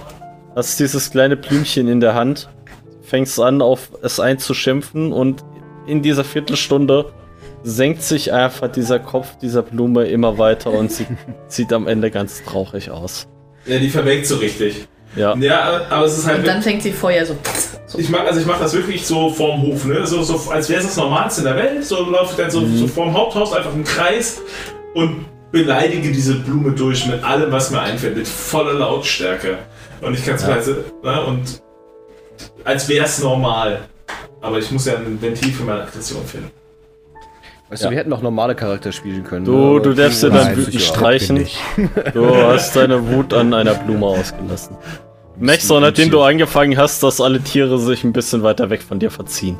[0.54, 2.50] hast dieses kleine Blümchen in der Hand,
[3.00, 5.42] fängst an, auf es einzuschimpfen und
[5.86, 7.06] in dieser Viertelstunde
[7.62, 11.06] senkt sich einfach dieser Kopf dieser Blume immer weiter und sie
[11.48, 13.28] sieht am Ende ganz traurig aus.
[13.64, 14.88] Ja, die verwelkt so richtig.
[15.16, 15.34] Ja.
[15.36, 16.38] Ja, aber es ist halt.
[16.40, 17.36] und dann fängt sie Feuer so.
[17.86, 17.98] so.
[17.98, 20.06] Ich mach, also ich mache das wirklich so vorm Hof, ne?
[20.06, 21.84] So, so als wäre es das Normalste in der Welt.
[21.84, 24.40] So laufe ich dann so, so vorm Haupthaus einfach im Kreis
[24.94, 29.58] und beleidige diese Blume durch mit allem, was mir einfällt, mit voller Lautstärke.
[30.00, 30.56] Und ich kann es Ja.
[31.02, 31.24] ne?
[31.26, 31.62] Und
[32.64, 33.80] als wäre es normal.
[34.40, 36.50] Aber ich muss ja ein Ventil für meine Aggression finden.
[37.72, 37.88] Weißt Ja.
[37.88, 39.46] du, wir hätten noch normale Charakter spielen können.
[39.46, 39.80] Du- ne?
[39.80, 40.94] du darfst dir das wütend sicher.
[40.94, 41.46] streichen.
[42.12, 44.76] Du hast deine Wut an einer Blume ausgelassen.
[45.38, 48.98] Du merkst nachdem du angefangen hast, dass alle Tiere sich ein bisschen weiter weg von
[48.98, 49.58] dir verziehen.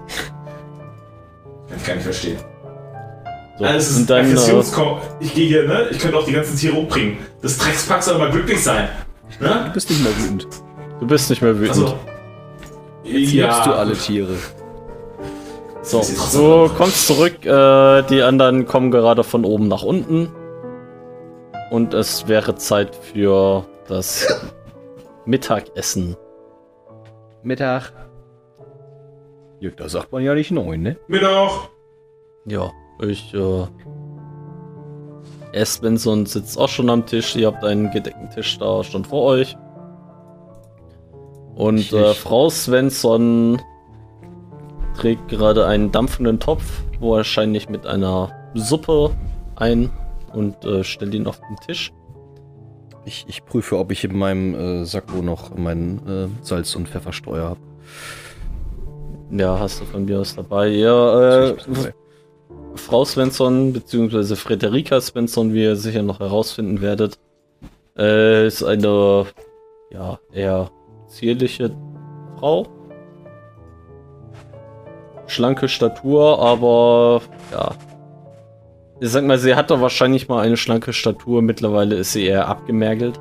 [1.70, 2.36] Kann ich gar nicht verstehen.
[3.58, 4.62] So, Alles ist und dann, äh,
[5.20, 5.86] Ich gehe hier, ne?
[5.90, 7.16] Ich könnte auch die ganzen Tiere umbringen.
[7.40, 8.88] Das Dreckspack soll mal glücklich sein.
[9.38, 9.70] Du Ne?
[9.72, 10.46] bist nicht mehr wütend.
[11.00, 11.70] du bist nicht mehr wütend.
[11.82, 11.98] Also.
[13.04, 14.34] Jetzt liebst du alle Tiere.
[15.82, 16.00] So,
[16.68, 20.30] du kommst zurück, äh, die anderen kommen gerade von oben nach unten.
[21.70, 24.26] Und es wäre Zeit für das
[25.26, 26.16] Mittagessen.
[27.42, 27.92] Mittag.
[29.60, 30.96] Ja, da sagt man ja nicht neun, ne?
[31.08, 31.50] Mittag.
[32.46, 32.70] Ja,
[33.00, 33.64] ich, äh.
[35.52, 37.36] Erst Svensson sitzt auch schon am Tisch.
[37.36, 39.56] Ihr habt einen gedeckten Tisch da schon vor euch.
[41.54, 42.14] Und äh.
[42.14, 43.60] Frau Svensson
[44.94, 49.10] trägt gerade einen dampfenden Topf, wahrscheinlich mit einer Suppe
[49.56, 49.90] ein
[50.32, 51.92] und äh, stellt ihn auf den Tisch.
[53.04, 57.50] Ich, ich prüfe, ob ich in meinem äh, Sakko noch meinen äh, Salz- und Pfefferstreuer
[57.50, 57.60] habe.
[59.30, 60.68] Ja, hast du von mir aus dabei.
[60.68, 61.56] Ja, äh,
[62.74, 67.18] Frau Svensson, beziehungsweise Frederika Svensson, wie ihr sicher noch herausfinden werdet,
[67.96, 69.26] äh, ist eine,
[69.90, 70.70] ja, eher
[71.08, 71.74] zierliche
[72.38, 72.66] Frau.
[75.32, 77.70] Schlanke Statur, aber, ja.
[79.00, 83.18] Ich sag mal, sie hatte wahrscheinlich mal eine schlanke Statur, mittlerweile ist sie eher abgemergelt.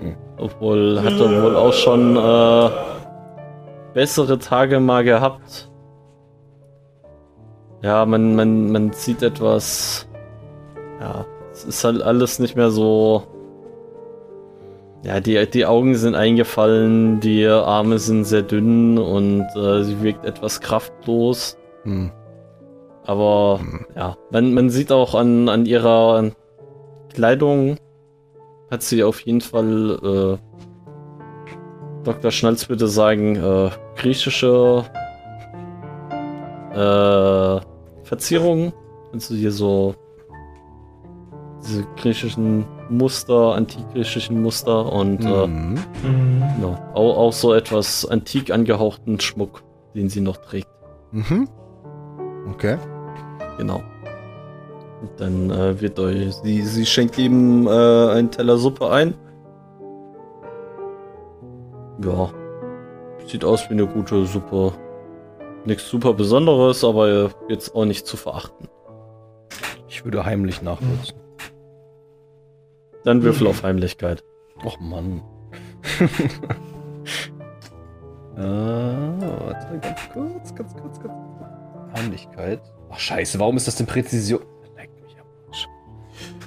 [0.00, 0.16] Hm.
[0.36, 2.70] Obwohl, hatte wohl auch schon, äh,
[3.94, 5.70] bessere Tage mal gehabt.
[7.82, 10.06] Ja, man, man, man sieht etwas.
[11.00, 13.22] Ja, es ist halt alles nicht mehr so.
[15.02, 20.26] Ja, die, die Augen sind eingefallen, die Arme sind sehr dünn und äh, sie wirkt
[20.26, 21.56] etwas kraftlos.
[21.84, 22.10] Hm.
[23.06, 23.86] Aber Hm.
[23.96, 26.30] ja, man, man sieht auch an, an ihrer
[27.14, 27.76] Kleidung,
[28.70, 32.30] hat sie auf jeden Fall, äh, Dr.
[32.30, 34.84] Schnalz würde sagen, äh, griechische
[36.74, 37.60] äh,
[38.04, 38.72] Verzierungen.
[39.12, 39.94] Also hier so
[41.62, 45.78] diese griechischen Muster, antikgriechischen Muster und äh, Mhm.
[46.02, 46.42] Mhm.
[46.62, 49.62] ja, auch, auch so etwas antik angehauchten Schmuck,
[49.94, 50.68] den sie noch trägt.
[51.12, 51.48] Mhm.
[52.52, 52.76] Okay.
[53.58, 53.82] Genau.
[55.02, 59.14] Und dann äh, wird euch, sie, sie schenkt ihm äh, einen Teller Suppe ein.
[62.04, 62.30] Ja.
[63.26, 64.72] Sieht aus wie eine gute Suppe.
[65.64, 68.68] Nichts super Besonderes, aber jetzt auch nicht zu verachten.
[69.88, 71.16] Ich würde heimlich nachwürzen.
[73.04, 74.22] Dann Würfel auf Heimlichkeit.
[74.64, 75.22] Och Mann.
[78.36, 81.98] äh, warte, ganz kurz, ganz kurz, ganz kurz.
[81.98, 82.60] Heimlichkeit.
[82.90, 84.40] Ach scheiße, warum ist das denn Präzision?
[84.76, 85.68] Leck mich am Arsch.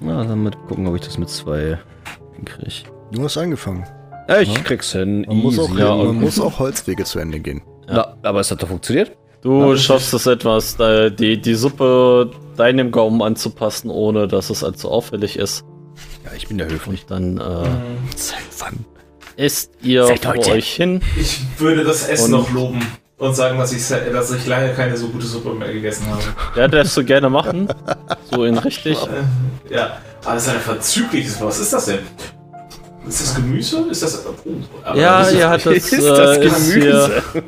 [0.02, 1.80] Na, dann mal gucken, ob ich das mit zwei
[2.36, 2.90] hinkriege.
[3.12, 3.86] Du hast angefangen.
[4.30, 4.62] Ja, ich Ja.
[4.62, 5.26] krieg's hin.
[5.28, 7.62] Man, muss auch, ja, man muss auch Holzwege zu Ende gehen.
[7.88, 9.18] Na, aber es hat doch funktioniert.
[9.42, 15.38] Du schaffst es etwas, die, die Suppe deinem Gaumen anzupassen, ohne dass es allzu auffällig
[15.38, 15.66] ist.
[16.24, 17.06] Ja, ich bin ja höflich.
[17.10, 17.70] Und dann äh,
[18.60, 18.86] Wann?
[19.36, 20.52] esst ihr Seid vor heute.
[20.52, 21.02] euch hin.
[21.20, 22.82] Ich würde das Essen noch loben
[23.18, 26.22] und sagen, dass ich, dass ich lange keine so gute Suppe mehr gegessen habe.
[26.56, 27.68] Ja, darfst du gerne machen.
[28.32, 28.98] So in richtig.
[29.70, 31.42] Ja, aber das ist ein verzügliches.
[31.42, 32.00] Was ist das denn?
[33.08, 33.86] Ist das Gemüse?
[33.90, 34.26] Ist das.
[34.26, 37.24] Oh, Ja, das ist ja, das, Ist das äh, ist hier.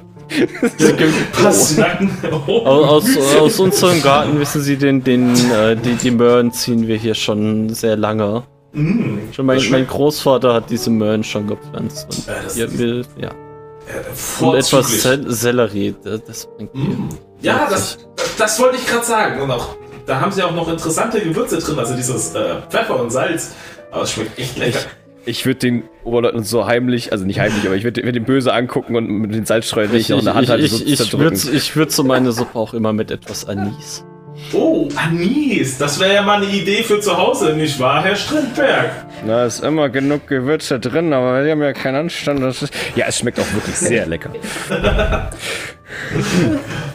[2.48, 3.42] Oh, aus, aus, Gemüse.
[3.42, 7.70] aus unserem Garten wissen Sie, den, den, äh, die, die Möhren ziehen wir hier schon
[7.70, 8.44] sehr lange.
[8.76, 12.08] Mm, Schon mein, das mein Großvater hat diese Möhren schon gepflanzt.
[12.10, 13.30] Und Ja, das will, ja.
[13.30, 15.02] äh, Und etwas.
[15.02, 16.82] Sel Sellerie, das, das bringt viel.
[16.82, 17.10] Mm.
[17.42, 17.98] Ja, das,
[18.38, 19.42] das wollte ich gerade sagen.
[19.42, 23.12] Und auch, da haben sie auch noch interessante Gewürze drin, also dieses äh, Pfeffer und
[23.12, 23.56] Salz.
[23.92, 24.80] Aber es schmeckt echt lecker.
[25.28, 28.54] Ich würde den Oberleutnant so heimlich, also nicht heimlich, aber ich würde würd den böse
[28.54, 31.46] angucken und mit den Salzstreuern, die ich, noch in der Hand hatte, ich, so ich,
[31.46, 34.06] ich, ich würze meine Suppe auch immer mit etwas Anis.
[34.54, 35.78] Oh, Anis.
[35.78, 38.92] Das wäre ja mal eine Idee für zu Hause, nicht wahr, Herr Strindberg?
[39.26, 42.42] Da ist immer genug Gewürze drin, aber wir haben ja keinen Anstand.
[42.44, 44.32] Das ist ja, es schmeckt auch wirklich sehr lecker.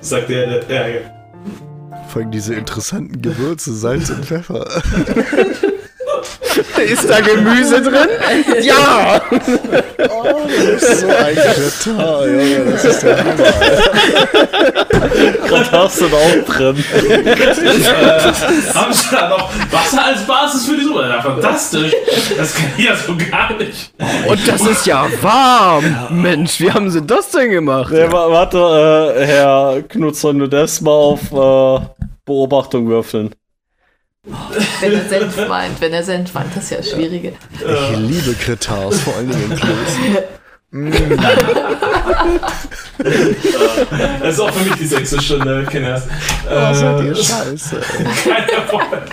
[0.00, 1.14] Sagt der, der, der
[2.08, 4.66] Vor allem diese interessanten Gewürze, Salz und Pfeffer.
[6.84, 8.08] Ist da Gemüse drin?
[8.62, 9.20] Ja!
[9.30, 13.34] so ein Kretar, Junge, das ist der Hammer.
[15.48, 16.84] Gerade hast du da auch drin.
[18.74, 21.08] Haben sie da noch Wasser als Basis für die Suppe?
[21.08, 21.92] Ja, fantastisch.
[22.36, 23.92] Das kann ich ja so gar nicht.
[24.28, 25.96] Und das ist ja warm!
[26.10, 27.92] Mensch, wie haben sie das denn gemacht?
[27.92, 31.80] Ja, wa- warte, äh, Herr Knutzon, du darfst mal auf äh,
[32.24, 33.30] Beobachtung würfeln.
[34.80, 37.32] Wenn er Senf meint, wenn er Senf meint, das ist ja schwierige.
[37.54, 39.96] Ich liebe Kretars, vor allen Dingen in Klos.
[44.22, 46.06] Das ist auch für mich die sechste Stunde, Kinders.
[46.46, 47.80] Oh, seid ihr Äh, scheiße.
[48.24, 49.10] keiner Freund.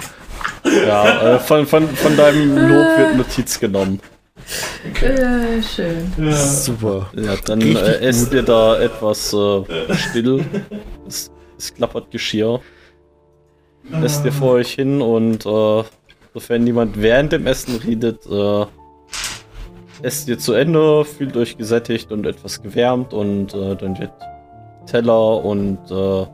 [0.86, 4.02] Ja, äh, von, von, von deinem Lob wird Notiz genommen.
[5.02, 6.12] Äh, schön.
[6.18, 6.34] Ja.
[6.36, 7.10] Super.
[7.16, 9.64] Ja, dann äh, esst ihr da etwas äh,
[9.96, 10.44] still.
[11.08, 12.60] Es, es klappert Geschirr.
[13.92, 15.84] Esst ihr vor euch hin und äh,
[16.34, 18.66] sofern niemand während dem Essen redet, äh,
[20.02, 24.12] esst ihr zu Ende, fühlt euch gesättigt und etwas gewärmt und äh, dann wird
[24.86, 26.26] Teller und äh,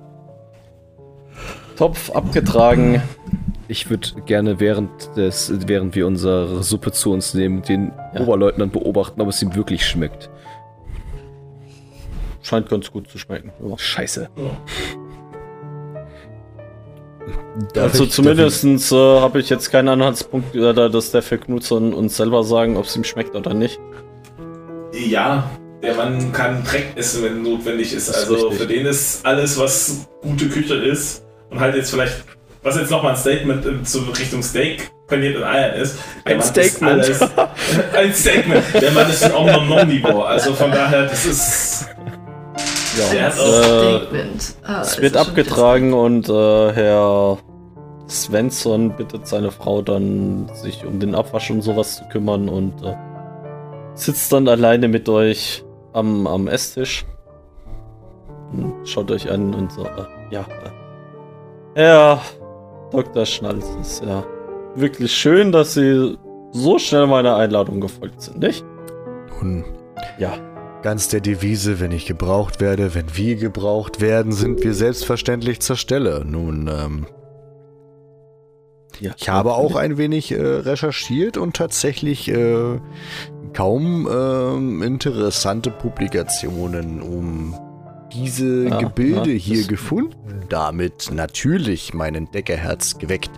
[1.78, 3.02] Topf abgetragen.
[3.68, 8.22] Ich würde gerne während des, während wir unsere Suppe zu uns nehmen, den Ja.
[8.22, 10.30] Oberleutnant beobachten, ob es ihm wirklich schmeckt.
[12.42, 13.52] Scheint ganz gut zu schmecken.
[13.66, 13.78] Ja.
[13.78, 14.30] Scheiße.
[14.36, 15.03] Darf
[17.76, 22.18] also zumindest äh, habe ich jetzt keinen Anhaltspunkt, äh, da- dass der für Knudsen uns
[22.18, 23.80] selber sagen, ob es ihm schmeckt oder nicht.
[24.94, 25.50] Ja,
[25.82, 28.10] der Mann kann Dreck essen, wenn notwendig ist.
[28.10, 28.58] Ist Also richtig.
[28.60, 32.24] für den ist alles, was gute Küche ist und halt jetzt vielleicht,
[32.62, 35.98] was jetzt nochmal ein Statement in, zu Richtung Steak paniert in Eiern ist.
[36.26, 37.06] Ein Statement.
[37.08, 37.32] Ist alles,
[37.98, 38.64] ein Statement.
[38.80, 40.26] Der Mann ist ein Omnomnivore.
[40.26, 41.86] Also von daher, das ist.
[43.00, 43.46] Hat auch.
[43.46, 44.56] Äh, Statement.
[44.64, 47.38] Ah, es wird abgetragen und äh, Herr
[48.08, 52.96] Svensson bittet seine Frau dann, sich um den Abwasch und sowas zu kümmern und äh,
[53.96, 55.64] sitzt dann alleine mit euch
[55.94, 57.06] am, am Esstisch.
[58.52, 60.46] Und schaut euch an und so, äh, ja.
[61.76, 62.22] Äh, ja,
[62.92, 63.26] Dr.
[63.26, 64.24] Schnalz, es ist ja
[64.76, 66.18] wirklich schön, dass Sie
[66.52, 68.64] so schnell meiner Einladung gefolgt sind, nicht?
[69.42, 69.66] Nun,
[70.20, 70.34] Ja.
[70.84, 75.78] Ganz der Devise, wenn ich gebraucht werde, wenn wir gebraucht werden, sind wir selbstverständlich zur
[75.78, 76.24] Stelle.
[76.26, 77.08] Nun, ähm,
[79.00, 79.14] ja.
[79.18, 82.80] ich habe auch ein wenig äh, recherchiert und tatsächlich äh,
[83.54, 87.56] kaum ähm, interessante Publikationen um
[88.12, 90.46] diese Ja, Gebilde ja, hier gefunden.
[90.50, 93.32] Damit natürlich mein Entdeckerherz geweckt.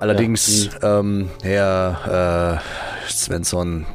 [0.00, 2.60] Allerdings, ähm, Herr
[3.06, 3.86] äh, Svensson,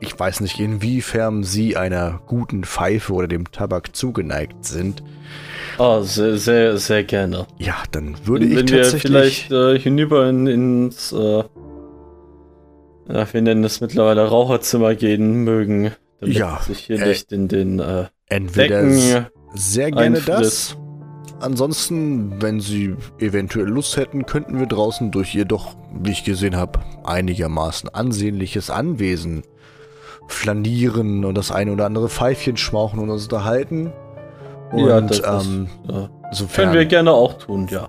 [0.00, 5.02] ich weiß nicht, inwiefern Sie einer guten Pfeife oder dem Tabak zugeneigt sind.
[5.78, 7.46] Ah, sehr, sehr, sehr gerne.
[7.58, 9.46] Ja, dann würde wenn, ich wenn wir tatsächlich.
[9.48, 11.44] vielleicht äh, hinüber in, ins, äh,
[13.06, 17.78] wir nennen es mittlerweile Raucherzimmer gehen mögen, damit Ja, sich hier äh, nicht in den
[17.78, 20.28] äh, entweder Decken sehr gerne das.
[20.28, 20.78] einfrisst.
[21.38, 26.56] Ansonsten, wenn Sie eventuell Lust hätten, könnten wir draußen durch Ihr doch, wie ich gesehen
[26.56, 29.42] habe, einigermaßen ansehnliches Anwesen
[30.28, 33.92] flanieren und das eine oder andere Pfeifchen schmauchen und uns unterhalten.
[34.72, 37.88] Und ja, das, ähm, äh, sofern, können wir gerne auch tun, ja.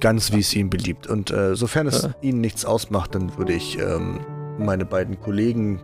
[0.00, 1.06] ganz wie es Ihnen beliebt.
[1.06, 2.10] Und äh, sofern es Ja.
[2.20, 4.20] Ihnen nichts ausmacht, dann würde ich ähm,
[4.58, 5.80] meine beiden Kollegen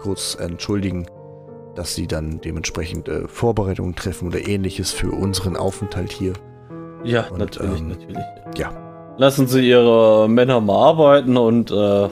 [0.00, 1.06] kurz entschuldigen,
[1.74, 6.32] dass sie dann dementsprechend äh, Vorbereitungen treffen oder ähnliches für unseren Aufenthalt hier.
[7.04, 8.24] Ja, Und, natürlich, ähm, natürlich.
[8.56, 8.72] ja.
[9.16, 12.08] Lassen Sie Ihre Männer mal arbeiten und äh,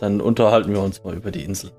[0.00, 1.70] dann unterhalten wir uns mal über die Insel.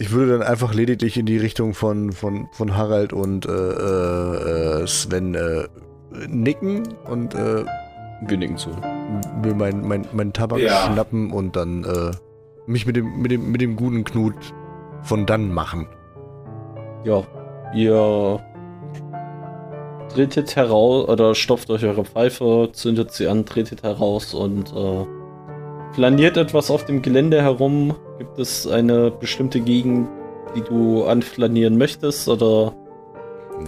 [0.00, 4.82] Ich würde dann einfach lediglich in die Richtung von, von, von Harald und äh, äh,
[4.82, 5.68] äh, Sven äh,
[6.26, 7.64] nicken und äh,
[8.26, 8.70] Wir nicken zu.
[9.44, 10.86] mir meinen mein, mein Tabak Ja.
[10.86, 12.12] schnappen und dann äh,
[12.66, 14.34] mich mit dem, mit, dem, mit dem guten Knut
[15.02, 15.86] von dann machen.
[17.04, 17.22] Ja,
[17.74, 18.40] ihr
[20.08, 25.06] tretet heraus oder stopft euch eure Pfeife, zündet sie an, tretet heraus und äh,
[25.92, 27.94] flaniert etwas auf dem Gelände herum.
[28.18, 30.08] Gibt es eine bestimmte Gegend,
[30.54, 32.28] die du anflanieren möchtest?
[32.28, 32.72] Oder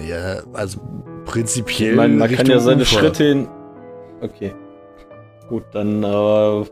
[0.08, 0.78] Ja, also
[1.24, 1.96] ich prinzipiell.
[1.96, 2.98] meine, man kann Richtung ja seine Ufer.
[3.00, 3.48] Schritte hin.
[4.20, 4.52] Okay.
[5.48, 6.64] Gut, dann äh,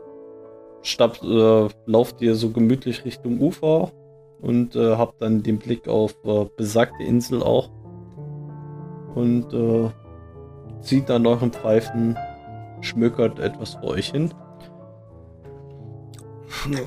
[0.81, 3.91] stapp, äh, lauft ihr so gemütlich Richtung Ufer
[4.41, 7.69] und äh, habt dann den Blick auf äh, besagte Insel auch.
[9.13, 9.89] Und äh,
[10.81, 12.17] zieht an euren Pfeifen,
[12.79, 14.33] schmökert etwas vor euch hin.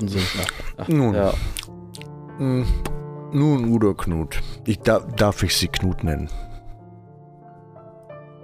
[0.07, 0.19] So,
[0.77, 1.13] ach, Nun.
[1.15, 1.33] ja,
[2.37, 2.65] Hm,
[3.31, 4.41] Nun, guter Knut.
[4.65, 6.29] Ich da, darf ich Sie Knut nennen?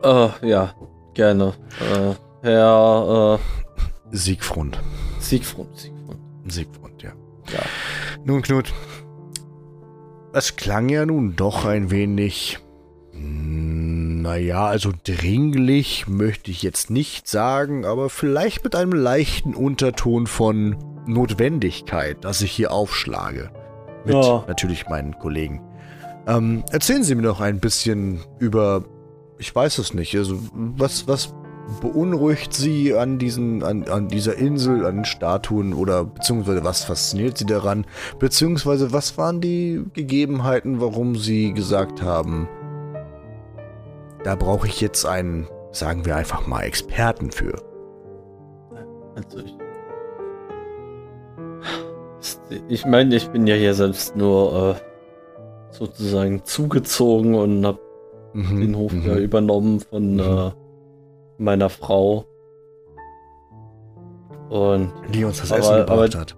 [0.04, 0.74] äh, ja,
[1.14, 1.54] gerne.
[1.80, 4.80] Äh, Herr äh, Siegfried.
[5.20, 6.18] Siegfried, Siegfried.
[6.48, 7.12] Siegfried, ja.
[7.54, 7.60] Ja.
[8.24, 8.74] Nun, Knut.
[10.34, 12.60] Es klang ja nun doch ein wenig.
[13.14, 20.78] Naja, also dringlich möchte ich jetzt nicht sagen, aber vielleicht mit einem leichten Unterton von
[21.06, 23.50] Notwendigkeit, dass ich hier aufschlage.
[24.06, 24.44] Mit Ja.
[24.48, 25.62] natürlich meinen Kollegen.
[26.28, 28.84] Ähm, erzählen Sie mir noch ein bisschen über.
[29.38, 30.16] Ich weiß es nicht.
[30.16, 31.34] Also, was, was
[31.82, 37.38] beunruhigt Sie an, diesen, an, an dieser Insel, an den Statuen oder beziehungsweise was fasziniert
[37.38, 37.86] Sie daran?
[38.20, 42.48] Beziehungsweise was waren die Gegebenheiten, warum Sie gesagt haben,
[44.24, 47.56] da brauche ich jetzt einen, sagen wir einfach mal, Experten für?
[49.16, 49.56] Also ich.
[52.70, 57.80] Ich meine, ich bin ja hier selbst nur äh, sozusagen zugezogen und habe
[58.34, 59.06] Mhm, den Hof mhm.
[59.08, 60.20] ja übernommen von Mhm.
[60.20, 60.52] äh,
[61.38, 62.26] meiner Frau.
[64.50, 66.36] Und Die uns das Aber- Essen gebracht hat.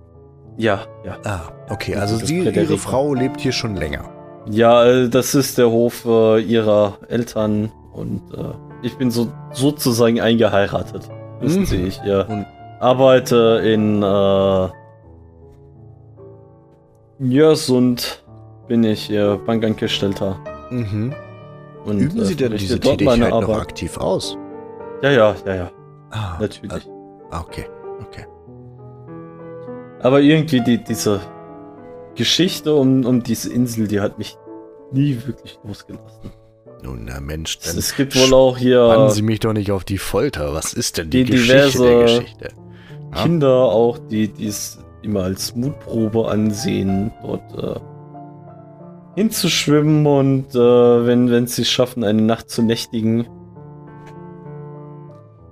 [0.58, 1.18] ja, ja.
[1.24, 2.78] Ah, okay, also Sie, Ihre.
[2.78, 4.06] Frau lebt hier schon länger.
[4.50, 10.20] Ja, äh, das ist der Hof äh, ihrer Eltern und äh, ich bin so sozusagen
[10.20, 11.10] eingeheiratet.
[11.40, 11.66] Wissen Mhm.
[11.66, 12.46] Sie, ich Und-
[12.80, 14.70] arbeite in äh,
[17.24, 18.24] Jörsund
[18.68, 20.38] bin ich äh, Bankangestellter.
[20.70, 21.14] Mhm.
[21.86, 23.62] Und, Üben äh, Sie denn verrichte diese Tätigkeit noch Arbeit.
[23.62, 24.38] aktiv aus?
[25.02, 25.72] Ja, ja, ja, ja,
[26.12, 26.88] Ah, natürlich.
[27.32, 27.66] Ah, okay,
[28.02, 28.26] okay.
[30.02, 31.22] Aber irgendwie die, diese
[32.16, 34.38] Geschichte um, um diese Insel, die hat mich
[34.92, 36.32] nie wirklich losgelassen.
[36.84, 39.86] Nun, na Mensch, Es, dann es gibt wohl auch hier Sie mich doch nicht auf
[39.86, 40.54] die Folter.
[40.54, 42.50] Was ist denn die, Die Geschichte der Geschichte?
[43.16, 43.24] Ja?
[43.24, 47.80] Kinder auch, die dies immer als Mutprobe ansehen, dort äh,
[49.16, 53.28] hinzuschwimmen und äh, wenn, wenn sie es schaffen, eine Nacht zu nächtigen.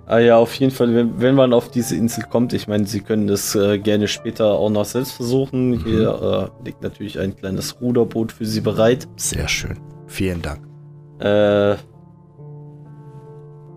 [0.08, 3.00] Ah ja, auf jeden Fall, wenn, wenn man auf diese Insel kommt, ich meine, sie
[3.00, 5.70] können das äh, gerne später auch noch selbst versuchen.
[5.70, 5.86] Mhm.
[5.86, 9.08] Hier äh, liegt natürlich ein kleines Ruderboot für sie bereit.
[9.16, 9.80] Sehr schön.
[10.08, 10.68] Vielen Dank.
[11.20, 11.78] Äh,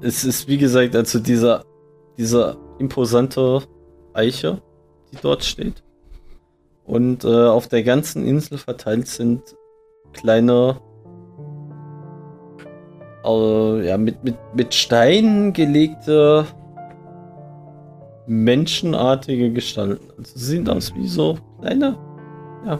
[0.00, 1.64] es ist wie gesagt, also dieser,
[2.18, 3.62] dieser imposante
[4.12, 4.60] Eiche,
[5.14, 5.82] die dort steht.
[6.84, 9.42] Und äh, auf der ganzen Insel verteilt sind
[10.12, 10.80] kleine,
[13.24, 16.46] äh, ja, mit, mit, mit Steinen gelegte
[18.26, 20.10] menschenartige Gestalten.
[20.18, 21.96] Also sie sehen aus wie so kleine,
[22.66, 22.78] ja,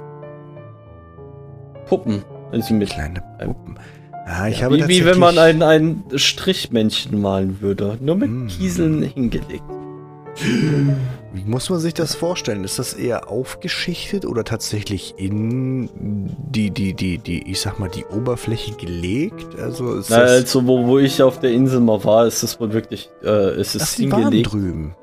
[1.87, 2.25] Puppen.
[2.53, 3.79] Also mit Kleine Puppen.
[4.27, 7.99] Ja, ich ja, habe wie, wie wenn man ein, ein Strichmännchen malen würde.
[8.01, 8.47] Nur mit Mm.
[8.47, 9.65] Kieseln hingelegt.
[11.35, 12.63] Wie muss man sich das vorstellen?
[12.63, 15.91] Ist das eher aufgeschichtet oder tatsächlich in
[16.51, 19.59] die, die, die, die, ich sag mal, die Oberfläche gelegt?
[19.59, 23.11] Also Na, also, wo, wo ich auf der Insel mal war, ist es wohl wirklich,
[23.25, 24.53] äh, ist es hingelegt.
[24.53, 24.95] drüben.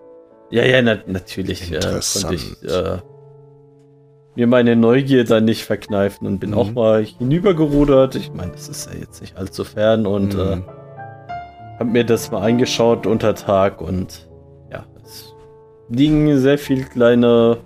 [0.52, 2.26] Ja, ja, na, natürlich äh, Interessant.
[2.28, 2.98] konnte ich äh,
[4.36, 6.58] mir meine Neugier dann nicht verkneifen und bin Mhm.
[6.58, 8.16] auch mal hinübergerudert.
[8.16, 10.64] Ich meine, das ist ja jetzt nicht allzu fern und äh, Mhm.
[11.78, 14.30] hab mir das mal angeschaut unter Tag und
[14.72, 15.34] ja, es
[15.92, 17.58] liegen sehr viel kleine,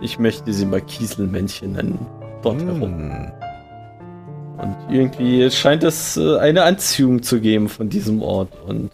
[0.00, 2.06] ich möchte sie mal Kieselmännchen nennen,
[2.42, 3.08] dort herum.
[3.08, 3.32] Mhm.
[4.58, 8.50] Und irgendwie scheint es äh, eine Anziehung zu geben von diesem Ort.
[8.66, 8.90] Und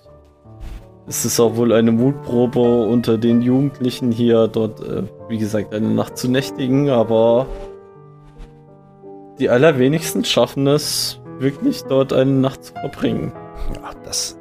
[1.07, 5.89] es ist auch wohl eine Mutprobe unter den Jugendlichen hier, dort, äh, wie gesagt, eine
[5.89, 6.89] Nacht zu nächtigen.
[6.89, 7.47] Aber
[9.39, 13.33] die allerwenigsten schaffen es, wirklich dort eine Nacht zu verbringen.
[13.75, 14.40] Ja, das.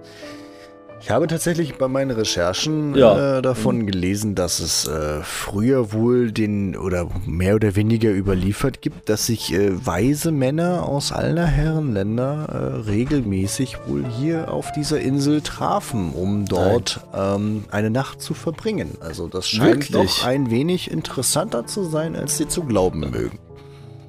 [1.09, 3.39] Ich habe tatsächlich bei meinen Recherchen Ja.
[3.39, 9.09] äh, davon gelesen, dass es äh, früher wohl den oder mehr oder weniger überliefert gibt,
[9.09, 12.45] dass sich äh, weise Männer aus aller Herren Länder
[12.85, 18.91] äh, regelmäßig wohl hier auf dieser Insel trafen, um dort ähm, eine Nacht zu verbringen.
[18.99, 20.19] Also das scheint Wirklich?
[20.19, 23.39] doch ein wenig interessanter zu sein, als sie zu glauben mögen.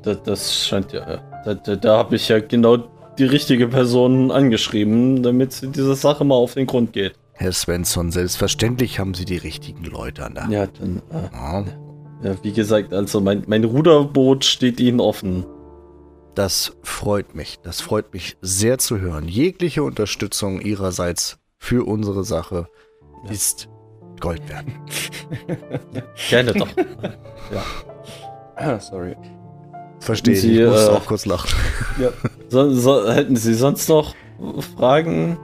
[0.03, 1.22] Das, das scheint ja.
[1.46, 2.90] Da, da, da habe ich ja genau
[3.20, 7.14] die richtige Person angeschrieben, damit sie dieser Sache mal auf den Grund geht.
[7.34, 10.52] Herr Svensson, selbstverständlich haben Sie die richtigen Leute an der Hand.
[10.52, 11.02] Ja, dann.
[11.10, 11.64] Äh, Ja.
[12.22, 15.46] Ja, wie gesagt, also mein, mein Ruderboot steht Ihnen offen.
[16.34, 17.58] Das freut mich.
[17.62, 19.26] Das freut mich sehr zu hören.
[19.26, 22.68] Jegliche Unterstützung Ihrerseits für unsere Sache
[23.30, 23.68] ist
[24.20, 24.66] Gold wert.
[26.28, 26.68] Gerne doch.
[28.56, 29.16] Ah, sorry.
[30.01, 30.40] Verstehe ich.
[30.40, 31.51] Sie, Ich muss äh, auch kurz lachen.
[32.48, 34.14] So, so, hätten Sie sonst noch
[34.76, 35.38] Fragen?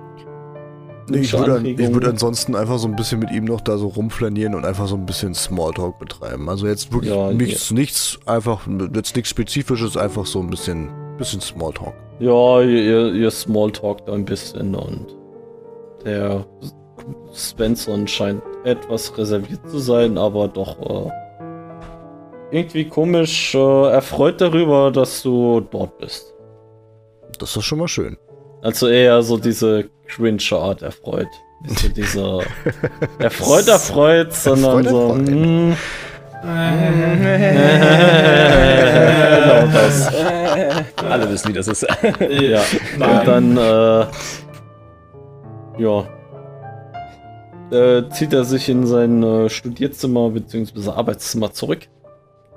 [1.08, 3.86] Nee, ich, würde, ich würde ansonsten einfach so ein bisschen mit ihm noch da so
[3.86, 6.48] rumflanieren und einfach so ein bisschen Smalltalk betreiben.
[6.48, 11.40] Also jetzt wirklich Ja, nichts, nichts, einfach jetzt nichts Spezifisches, einfach so ein bisschen, bisschen
[11.40, 11.94] Smalltalk.
[12.18, 15.14] Ja, ihr, ihr, ihr Smalltalkt ein bisschen und
[16.04, 16.44] der
[17.32, 21.10] Svensson scheint etwas reserviert zu sein, aber doch äh,
[22.50, 26.32] irgendwie komisch äh, erfreut darüber, dass du dort bist.
[27.38, 28.16] Das ist schon mal schön.
[28.62, 31.28] Also eher so diese cringe Art erfreut.
[31.62, 32.40] Nicht so dieser
[33.18, 35.08] erfreut erfreut, sondern Erfreut, so.
[35.08, 35.28] erfreut.
[35.28, 35.76] hm,
[39.36, 40.12] genau das.
[41.08, 41.86] Alle wissen, wie das ist.
[42.20, 42.62] Ja.
[42.98, 43.18] Nein.
[43.18, 44.06] Und dann, äh,
[45.78, 46.04] ja.
[47.72, 50.90] Äh, zieht er sich in sein äh, Studierzimmer bzw.
[50.90, 51.88] Arbeitszimmer zurück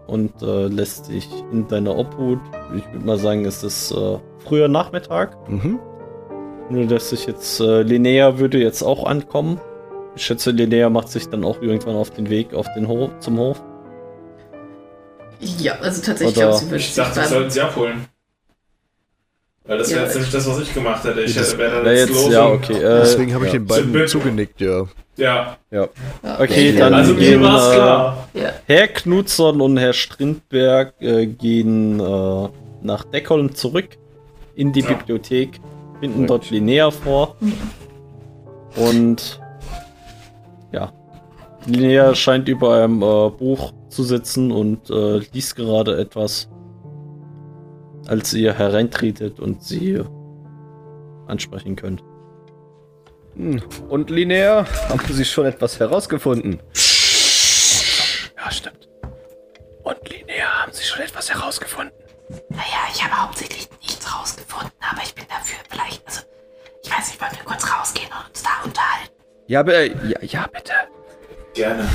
[0.10, 2.40] und äh, lässt sich in deiner Obhut.
[2.76, 5.38] Ich würde mal sagen, es ist äh, früher Nachmittag.
[5.50, 5.80] Mhm.
[6.70, 9.60] Nur dass sich jetzt äh, Linnea würde jetzt auch ankommen.
[10.16, 13.38] Ich schätze, Linnea macht sich dann auch irgendwann auf den Weg auf den Hof, zum
[13.40, 13.62] Hof.
[15.40, 18.06] Ja, also tatsächlich Oder- glaube sie wünscht Ich dachte, wir sollten sie abholen.
[19.66, 21.22] Weil das wäre Ja, jetzt nämlich das, was ich gemacht hätte.
[21.22, 22.74] Ich Das hätte wäre dann Ja, jetzt jetzt, los ja, okay.
[22.74, 23.60] Äh, Deswegen habe ich ja.
[23.60, 24.86] den beiden zugenickt, ja.
[25.20, 25.58] Ja,
[26.40, 28.28] Okay, Ja, dann also mir gehen, war's äh, klar.
[28.34, 28.50] Ja.
[28.66, 32.50] Herr Knudson und Herr Strindberg äh, gehen äh,
[32.82, 33.98] nach Deckholm zurück
[34.56, 34.94] in die Ja.
[34.94, 35.60] Bibliothek,
[36.00, 37.36] finden dort Linnea vor.
[38.76, 39.40] Und
[40.72, 40.92] ja,
[41.66, 46.50] Linnea scheint über einem äh, Buch zu sitzen und äh, liest gerade etwas,
[48.08, 50.00] als ihr hereintretet und sie
[51.28, 52.04] ansprechen könnt.
[53.40, 56.60] Hm, Und Linnea, haben Sie schon etwas herausgefunden?
[58.36, 58.90] Ja, stimmt.
[59.84, 61.94] Und Linnea, haben Sie schon etwas herausgefunden?
[62.50, 66.20] Naja, ich habe hauptsächlich nichts rausgefunden, aber ich bin dafür vielleicht, also,
[66.84, 69.14] ich weiß nicht, wollen wir kurz rausgehen und uns da unterhalten?
[69.48, 70.74] Ja, be- ja, ja, bitte.
[71.54, 71.88] Gerne.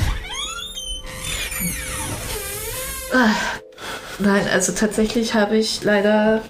[4.17, 6.41] Nein, also tatsächlich habe ich leider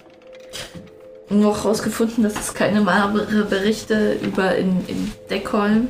[1.29, 5.87] noch rausgefunden, dass es keine magere Berichte über in, in Deckholm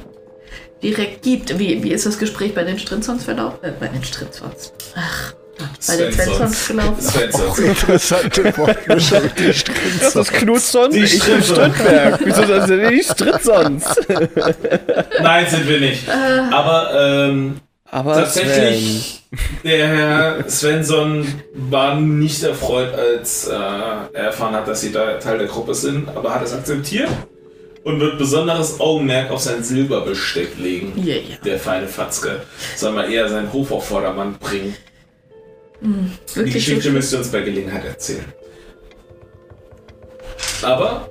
[0.81, 1.57] direkt gibt.
[1.59, 3.59] Wie, wie ist das Gespräch bei den Strinzons verlaufen?
[3.63, 4.71] Äh, bei den Strinzons.
[4.95, 5.33] Ach,
[5.87, 7.01] bei den Svensons gelaufen.
[7.01, 7.59] Svensons.
[7.59, 9.21] Interessante Wortmischung.
[9.37, 9.53] Die
[9.99, 11.43] Das ist Knudson, Die ich bin.
[11.43, 12.19] Strindberg.
[12.23, 13.85] Wieso sind Sie nicht Stritzons?
[15.21, 16.03] Nein, sind wir nicht.
[16.09, 16.91] Aber
[17.29, 17.59] ähm,
[17.95, 19.23] Aber tatsächlich,
[19.63, 25.37] der Herr Svensson war nicht erfreut, als äh, er erfahren hat, dass sie da Teil
[25.37, 27.07] der Gruppe sind, aber hat es akzeptiert
[27.85, 30.91] und wird besonderes Augenmerk auf sein Silberbesteck legen.
[30.97, 31.37] Ja, ja.
[31.45, 32.41] Der feine Fatzke.
[32.75, 34.75] Soll mal eher seinen Hof auf Vordermann bringen.
[35.79, 38.25] Die Wirklich Geschichte so müsst ihr uns bei Gelegenheit erzählen.
[40.63, 41.09] Aber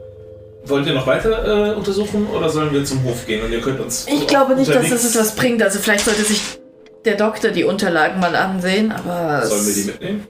[0.67, 3.81] wollt ihr noch weiter äh, untersuchen oder sollen wir zum Hof gehen und ihr könnt
[3.81, 4.07] uns.
[4.07, 5.63] Ich glaube nicht, dass das etwas bringt.
[5.63, 6.59] Also vielleicht sollte sich
[7.05, 10.27] der Doktor die Unterlagen mal ansehen, aber Sollen wir die mitnehmen?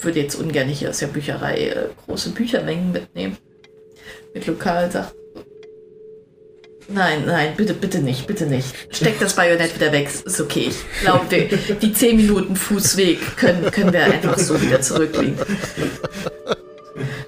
[0.00, 3.36] würde jetzt ungern hier aus der Bücherei äh, große Büchermengen mitnehmen.
[4.34, 5.12] Mit Lokalsachen.
[6.90, 8.74] Nein, nein, bitte, bitte nicht, bitte nicht.
[8.90, 10.70] Steck das Bajonett wieder weg, ist okay.
[10.70, 15.36] Ich glaube, die, die 10 Minuten Fußweg können, können wir einfach so wieder zurücklegen.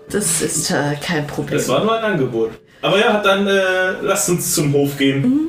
[0.09, 1.59] Das ist äh, kein Problem.
[1.59, 2.53] Das war nur ein Angebot.
[2.81, 5.21] Aber ja, dann äh, lasst uns zum Hof gehen.
[5.21, 5.49] Mhm.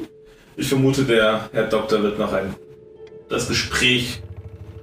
[0.57, 2.55] Ich vermute, der Herr Doktor wird noch ein
[3.29, 4.21] das Gespräch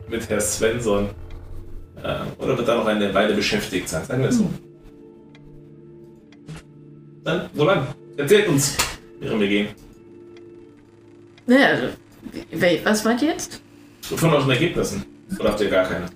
[0.09, 1.11] mit Herr Svensson
[2.03, 4.45] äh, oder wird da noch eine Weile beschäftigt sein, sagen wir es so.
[4.45, 4.59] Mhm.
[7.25, 7.87] Dann, wo lang?
[8.17, 8.77] Erzählt uns,
[9.21, 9.69] während wir gehen.
[11.47, 11.87] Naja, also,
[12.85, 13.61] was meint ihr jetzt?
[14.03, 15.05] Von euren Ergebnissen.
[15.39, 16.07] Oder habt ihr gar keine?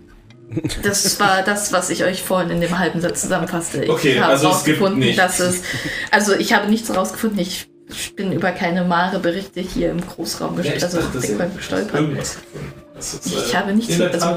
[0.82, 3.84] Das war das, was ich euch vorhin in dem halben Satz zusammenfasste.
[3.84, 5.16] Ich Okay, habe also es gibt nichts.
[5.16, 5.62] dass es.
[6.10, 7.38] Also ich habe nichts rausgefunden.
[7.38, 7.68] Ich
[8.16, 10.76] bin über keine Mare-Berichte hier im Großraum Ja, gestolpert.
[10.78, 11.94] ich also dachte, gestolpert.
[12.00, 12.72] irgendwas gefunden.
[12.94, 14.36] Das ist, Ich habe nichts in also-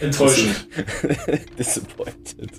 [0.00, 0.66] enttäuschend.
[1.58, 2.50] Disappointed.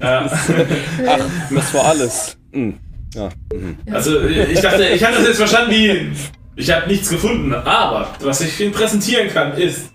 [0.00, 0.30] Ja.
[1.08, 1.18] Ach,
[1.50, 2.36] das war alles.
[2.52, 2.78] Hm.
[3.14, 3.28] Ja.
[3.52, 3.76] Mhm.
[3.92, 6.12] Also ich dachte, ich hatte das jetzt verstanden wie,
[6.56, 9.90] ich habe nichts gefunden, aber was ich Ihnen präsentieren kann ist,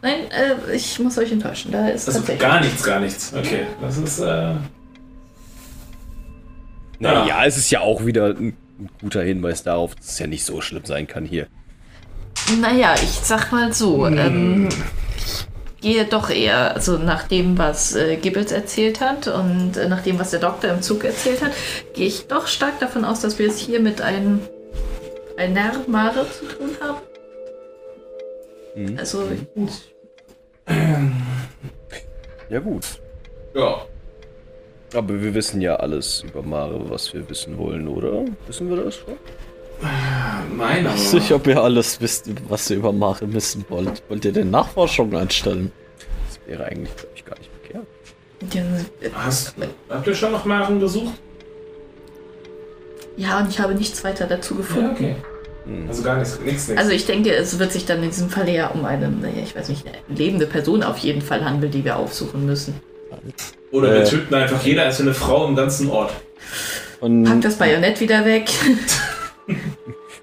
[0.00, 1.72] Nein, äh, ich muss euch enttäuschen.
[1.72, 2.40] Da ist also tatsächlich.
[2.48, 3.32] gar nichts, gar nichts.
[3.36, 4.54] Okay, das ist, äh,
[7.00, 7.44] Naja, Ja.
[7.44, 10.60] es ist ja auch wieder ein ein guter Hinweis darauf, dass es ja nicht so
[10.60, 11.46] schlimm sein kann hier.
[12.60, 14.06] Naja, ich sag mal so.
[14.06, 14.68] Ähm,
[15.16, 15.46] ich
[15.80, 20.18] gehe doch eher, also nach dem, was äh, Gibbels erzählt hat und äh, nach dem,
[20.18, 21.52] was der Doktor im Zug erzählt hat,
[21.94, 24.40] gehe ich doch stark davon aus, dass wir es hier mit einem
[25.36, 26.98] einer Mare zu tun haben.
[28.74, 28.98] Mhm.
[28.98, 29.24] Also,
[32.48, 32.84] Ja gut.
[33.54, 33.86] ja.
[34.94, 38.24] Aber wir wissen ja alles über Mare, was wir wissen wollen, oder?
[38.46, 39.14] Wissen wir das schon?
[40.56, 44.02] Nein, Ich weiß nicht, ob ihr alles wisst, was ihr über Mare wissen wollt.
[44.08, 45.72] Wollt ihr denn Nachforschungen einstellen?
[46.28, 47.86] Das wäre eigentlich, glaube ich, gar nicht verkehrt.
[49.00, 49.54] ja, Hast,
[49.88, 51.14] habt ihr schon noch Maren besucht?
[53.16, 54.90] ja, und ich habe nichts weiter dazu gefunden.
[54.92, 55.16] okay.
[55.64, 55.86] Hm.
[55.88, 56.80] Also gar nichts, nichts, nichts.
[56.82, 59.12] Also ich denke, es wird sich dann in diesem Fall eher um eine,
[59.42, 62.74] ich weiß nicht, eine lebende Person auf jeden Fall handeln, die wir aufsuchen müssen.
[63.70, 66.12] Oder wir äh, töten einfach jede einzelne Frau im ganzen Ort.
[67.00, 68.48] Von, Pack das Bajonett wieder weg.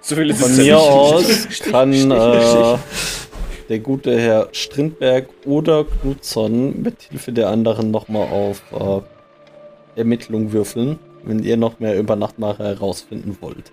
[0.01, 0.73] So viel ist von mir nicht.
[0.73, 2.77] aus kann äh,
[3.69, 10.97] der gute Herr Strindberg oder Knudson mit Hilfe der anderen nochmal auf äh, Ermittlung würfeln,
[11.23, 13.71] wenn ihr noch mehr über Nachtmache herausfinden wollt.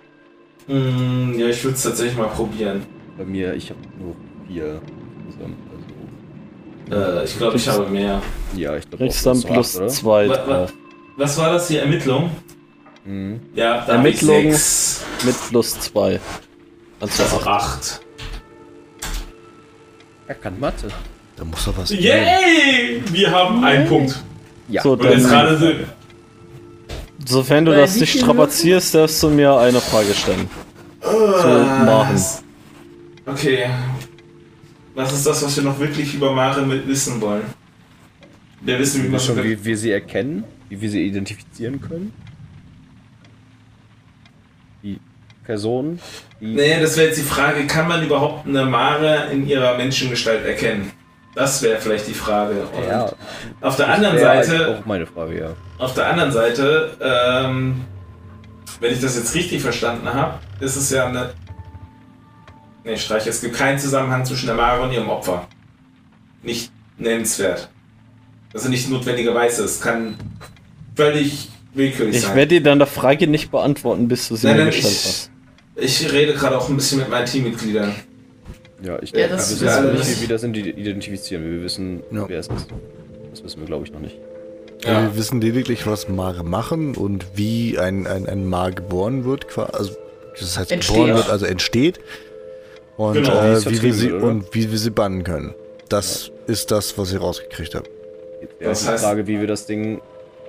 [0.67, 2.83] Hm, ja, ich würde es tatsächlich mal probieren.
[3.17, 4.15] Bei mir, ich habe nur
[4.47, 4.81] vier
[5.31, 5.55] zusammen.
[6.91, 8.21] Äh, ich glaube, ich habe mehr.
[8.55, 9.87] ja, ich glaube Kriegst dann plus oder?
[9.87, 10.67] zwei Wa- wa-.
[11.17, 11.81] Was war das hier?
[11.81, 12.29] Ermittlung?
[13.05, 13.39] Mhm.
[13.55, 14.49] Ja, da Ermittlung.
[14.51, 14.97] Ich.
[15.25, 16.19] Mit plus zwei.
[16.99, 17.47] Also Also acht.
[17.47, 18.01] acht.
[20.27, 20.87] Er kann Mathe.
[21.35, 21.89] Da muss doch was.
[21.91, 23.01] Yay!
[23.11, 24.15] Wir haben einen Punkt.
[24.69, 24.81] Ja.
[24.81, 25.85] So, dann, gerade sind.
[27.25, 30.49] sofern du das nicht strapazierst, darfst du mir eine Frage stellen.
[31.85, 32.21] machen.
[33.25, 33.67] Okay.
[34.97, 37.43] Was ist das, was wir noch wirklich über Mare mit wissen wollen?
[38.61, 40.43] Wir wissen, wie wir schon, wie wir sie erkennen?
[40.69, 42.11] Wie wir sie identifizieren können?
[44.81, 44.99] Die
[45.45, 45.99] Person?
[46.41, 50.43] Die Nee, das wäre jetzt die Frage, kann man überhaupt eine Mare in ihrer Menschengestalt
[50.43, 50.91] erkennen?
[51.35, 52.63] Das wäre vielleicht die Frage.
[52.75, 53.13] Und Ja,
[53.61, 55.53] auf der anderen Seite, Auch meine Frage, ja.
[55.77, 57.81] auf der anderen Seite, ähm,
[58.79, 61.35] wenn ich das jetzt richtig verstanden habe, ist es ja eine.
[62.87, 65.45] Nee, streich, es gibt keinen Zusammenhang zwischen der Mare und ihrem Opfer.
[66.41, 67.67] Nicht nennenswert.
[68.53, 69.65] Also nicht notwendigerweise.
[69.65, 70.15] Es kann
[70.95, 72.35] völlig willkürlich Ich sein.
[72.37, 75.31] werde dir deine Frage nicht beantworten, bis du sie Nein, mir nein, gestellt ich- hast.
[75.75, 77.93] Ich rede gerade auch ein bisschen mit meinen Teammitgliedern.
[78.81, 81.43] Ja, ich Ja, wir das wissen wissen wir nicht, wie wir das identifizieren.
[81.43, 82.27] Wir wissen, Ja.
[82.29, 82.67] wer es ist.
[83.31, 84.17] Das wissen wir, glaube ich, noch nicht.
[84.85, 85.01] Ja.
[85.01, 89.45] Wir wissen lediglich, was Mare machen und wie ein, ein, ein Mar geboren wird.
[89.57, 89.91] Also,
[90.39, 90.95] das heißt, Entsteht.
[90.95, 91.99] geboren wird, also entsteht.
[92.97, 94.25] Und, Genau, wie äh, wie wir sie, oder?
[94.27, 95.53] und wie wir sie bannen können.
[95.89, 97.85] Das ist das, was ich rausgekriegt habe.
[98.41, 100.01] Jetzt wäre Das die heißt- Frage, wie wir das Ding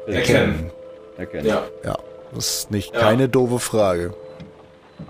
[0.06, 0.70] Erkennen.
[1.18, 1.46] erkennen.
[1.46, 1.62] Ja.
[1.84, 1.98] Ja,
[2.34, 3.00] das ist nicht Ja.
[3.00, 4.14] keine doofe Frage.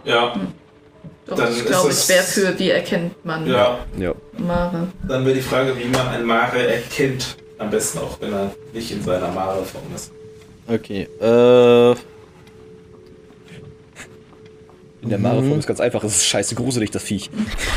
[0.04, 0.34] Ja.
[1.26, 3.78] Doch, Dann ich ist glaube, es- ich wäre für, wie erkennt man Ja.
[3.98, 4.14] Ja.
[4.38, 4.88] Mare.
[5.06, 7.36] Dann wäre die Frage, wie man einen Mare erkennt.
[7.58, 10.10] Am besten auch, wenn er nicht in seiner Mare-Form ist.
[10.68, 11.94] Okay, äh,
[15.00, 16.02] In der Mare-Form ist ganz einfach.
[16.04, 17.30] Es ist scheiße gruselig, das Viech.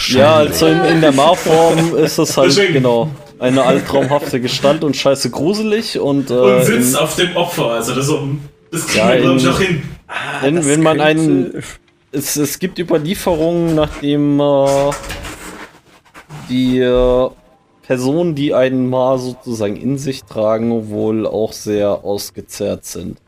[0.09, 2.73] ja, also in, in der Mar-Form ist es halt Deswegen.
[2.73, 7.67] genau eine albtraumhafte Gestalt und scheiße gruselig und, äh, Und sitzt in, auf dem Opfer.
[7.71, 8.11] Also das,
[8.71, 9.83] das kriegen Ja, wir, glaube ich, auch hin.
[10.41, 11.63] wenn, das wenn man einen
[12.11, 14.91] es, es gibt Überlieferungen, nachdem äh,
[16.49, 17.29] die äh,
[17.83, 23.20] Personen, die einen mal sozusagen in sich tragen, wohl auch sehr ausgezehrt sind.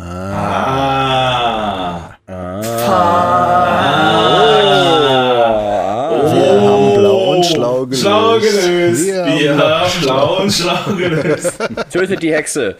[0.00, 1.08] Ah.
[6.30, 8.02] Wir haben blau und schlau gelöst.
[8.02, 9.06] Schlau gelöst.
[9.06, 11.58] Wir Wir haben haben blau und schlau gelöst.
[11.90, 12.76] Tötet die Hexe.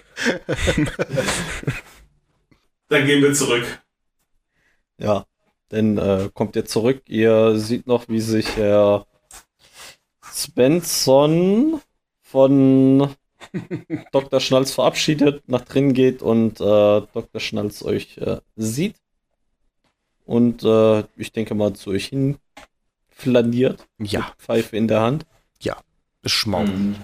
[2.89, 3.65] Dann gehen wir zurück.
[4.99, 5.25] Ja,
[5.69, 7.03] dann äh, kommt ihr zurück.
[7.07, 9.07] Ihr seht noch, wie sich Herr
[10.33, 11.81] Svensson
[12.23, 13.15] von
[14.13, 14.41] Dr.
[14.41, 17.41] Schnalz verabschiedet, nach drin geht und äh, Dr.
[17.41, 18.97] Schnalz euch äh, sieht.
[20.25, 22.37] Und äh, ich denke mal zu euch hin
[23.11, 23.87] flaniert.
[23.99, 24.33] Ja.
[24.39, 25.27] Pfeife in der Hand.
[26.25, 26.67] Schmaum.
[26.67, 26.97] Mhm.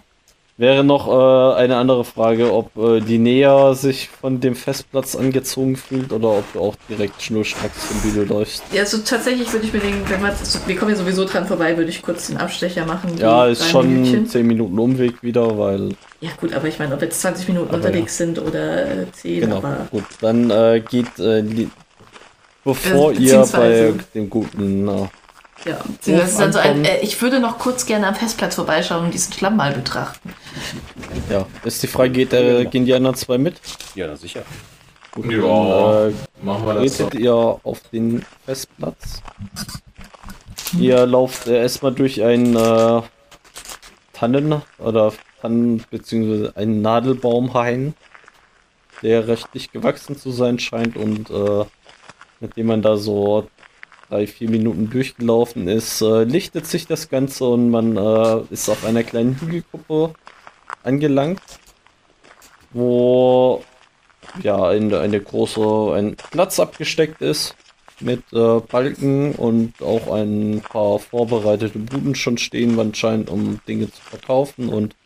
[0.57, 5.75] Wäre noch äh, eine andere Frage, ob äh, die Nea sich von dem Festplatz angezogen
[5.75, 8.63] fühlt oder ob du auch direkt schnurstracks vom Bühne läufst.
[8.73, 10.33] Ja, also tatsächlich würde ich mir denken, wenn wir,
[10.67, 13.19] wir kommen ja sowieso dran vorbei, würde ich kurz den Abstecher machen.
[13.19, 14.29] Ja, ist schon Minütchen.
[14.29, 15.89] 10 Minuten Umweg wieder, weil
[16.21, 19.41] Ja gut, aber ich meine, ob jetzt 20 Minuten Aber unterwegs sind oder äh, 10,
[19.41, 20.05] Genau, aber gut.
[20.21, 21.43] Dann äh, geht, äh,
[22.65, 24.89] bevor Äh, ihr bei dem guten,
[25.65, 25.79] ja.
[26.07, 29.15] Das ist dann so ein, äh, ich würde noch kurz gerne am Festplatz vorbeischauen und
[29.15, 30.33] diesen Schlamm mal betrachten.
[31.31, 33.61] ja, ist die Frage, geht, äh, gehen die anderen zwei mit?
[33.95, 34.43] Ja, na sicher.
[35.13, 35.39] Gut, Ja.
[35.41, 37.05] dann äh, Machen wir das so.
[37.05, 39.23] tretet ihr auf den Festplatz.
[40.79, 43.03] Ihr lauft äh, erstmal durch einen äh,
[44.13, 47.95] Tannen oder Tannen beziehungsweise einen Nadelbaumhain,
[49.03, 51.65] der recht dicht gewachsen zu sein scheint und äh,
[52.41, 53.47] mit dem man da so
[54.09, 58.85] drei, vier Minuten durchgelaufen ist, äh, lichtet sich das Ganze und man äh, ist auf
[58.85, 60.15] einer kleinen Hügelkuppe
[60.83, 61.41] angelangt,
[62.73, 63.63] wo
[64.43, 67.55] ja eine, eine große ein Platz abgesteckt ist
[68.01, 74.03] mit äh, Balken und auch ein paar vorbereitete Buden schon stehen, anscheinend um Dinge zu
[74.03, 74.97] verkaufen und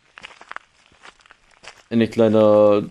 [1.89, 2.89] eine kleine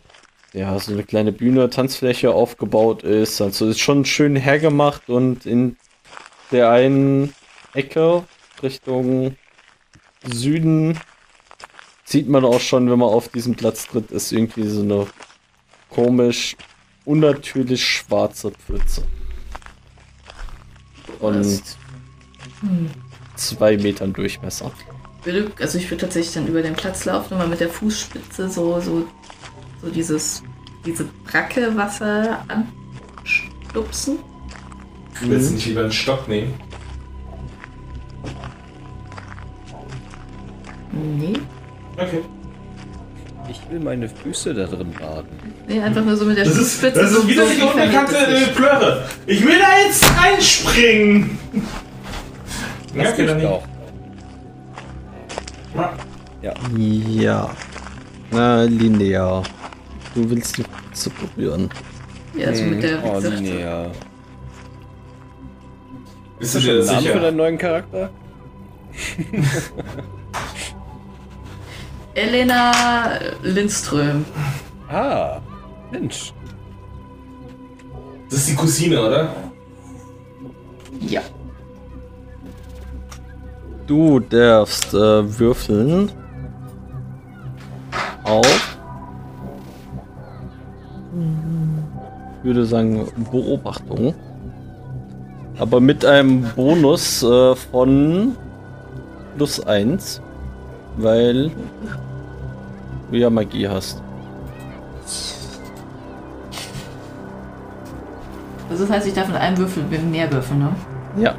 [0.52, 3.40] ja so eine kleine Bühne Tanzfläche aufgebaut ist.
[3.40, 5.76] Also ist schon schön hergemacht und in
[6.50, 7.34] der einen
[7.74, 8.24] Ecke
[8.62, 9.36] Richtung
[10.24, 10.98] Süden
[12.04, 15.06] sieht man auch schon, wenn man auf diesen Platz tritt, ist irgendwie so eine
[15.90, 16.56] komisch,
[17.04, 19.06] unnatürlich schwarze Pfütze.
[21.20, 21.76] Das-
[23.36, 24.72] zwei Metern Durchmesser.
[25.60, 28.80] also ich würde tatsächlich dann über den Platz laufen und mal mit der Fußspitze so,
[28.80, 29.06] so,
[29.82, 30.42] so dieses,
[30.84, 34.18] diese Bracke Wasser anstupsen.
[35.22, 36.54] Willst du nicht lieber einen Stock nehmen?
[40.92, 41.34] Nee.
[41.96, 42.20] Okay.
[43.50, 45.28] Ich will meine Füße da drin baden.
[45.66, 47.00] Nee, einfach nur so mit der Das ist, Fußspitze.
[47.00, 48.54] das so, ist wieder so die unbekannte äh, sich.
[48.54, 49.04] Plörre.
[49.26, 51.38] Ich will da jetzt reinspringen.
[52.94, 53.64] Ja, Das okay, dann auch.
[56.42, 56.54] Ja.
[56.76, 57.50] Ja.
[58.30, 59.42] Na, linear.
[60.14, 61.70] Du willst die Pfütze berühren.
[62.36, 63.90] Ja, so mit der, Oh, linear.
[66.38, 67.20] Bist du dir das Namen für sicher?
[67.20, 68.10] deinen neuen Charakter?
[72.14, 72.72] Elena
[73.42, 74.24] Lindström.
[74.88, 75.40] Ah,
[75.90, 76.32] Mensch.
[78.30, 79.34] Das ist die Cousine, oder?
[81.00, 81.22] Ja.
[83.86, 86.10] Du darfst äh, würfeln
[88.24, 88.78] auf.
[92.38, 94.14] Ich würde sagen Beobachtung.
[95.58, 98.36] Aber mit einem Bonus äh, von
[99.36, 100.20] plus 1,
[100.96, 101.50] weil
[103.10, 104.00] du ja Magie hast.
[108.70, 110.68] Also das heißt, ich darf mit einem Würfel mehr würfeln, ne?
[111.16, 111.34] Ja.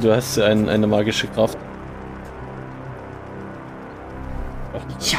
[0.00, 1.56] Du hast ja ein, eine magische Kraft.
[5.00, 5.18] Ja.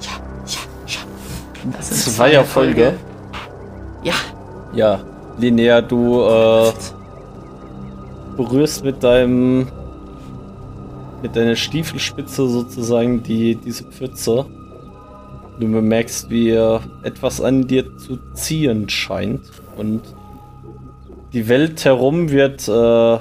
[0.00, 0.10] Ja,
[0.46, 1.00] ja, ja.
[1.76, 2.94] Das sind Zwei Erfolge.
[4.02, 4.14] Ja.
[4.72, 5.00] Ja,
[5.38, 6.72] linear, du äh,
[8.36, 9.68] berührst mit deinem
[11.22, 14.46] mit deiner Stiefelspitze sozusagen die diese Pfütze.
[15.58, 16.50] Du bemerkst, wie
[17.02, 19.40] etwas an dir zu ziehen scheint
[19.76, 20.02] und
[21.32, 23.18] die Welt herum wird äh,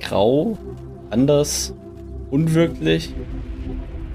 [0.00, 0.58] grau,
[1.10, 1.74] anders,
[2.30, 3.14] unwirklich,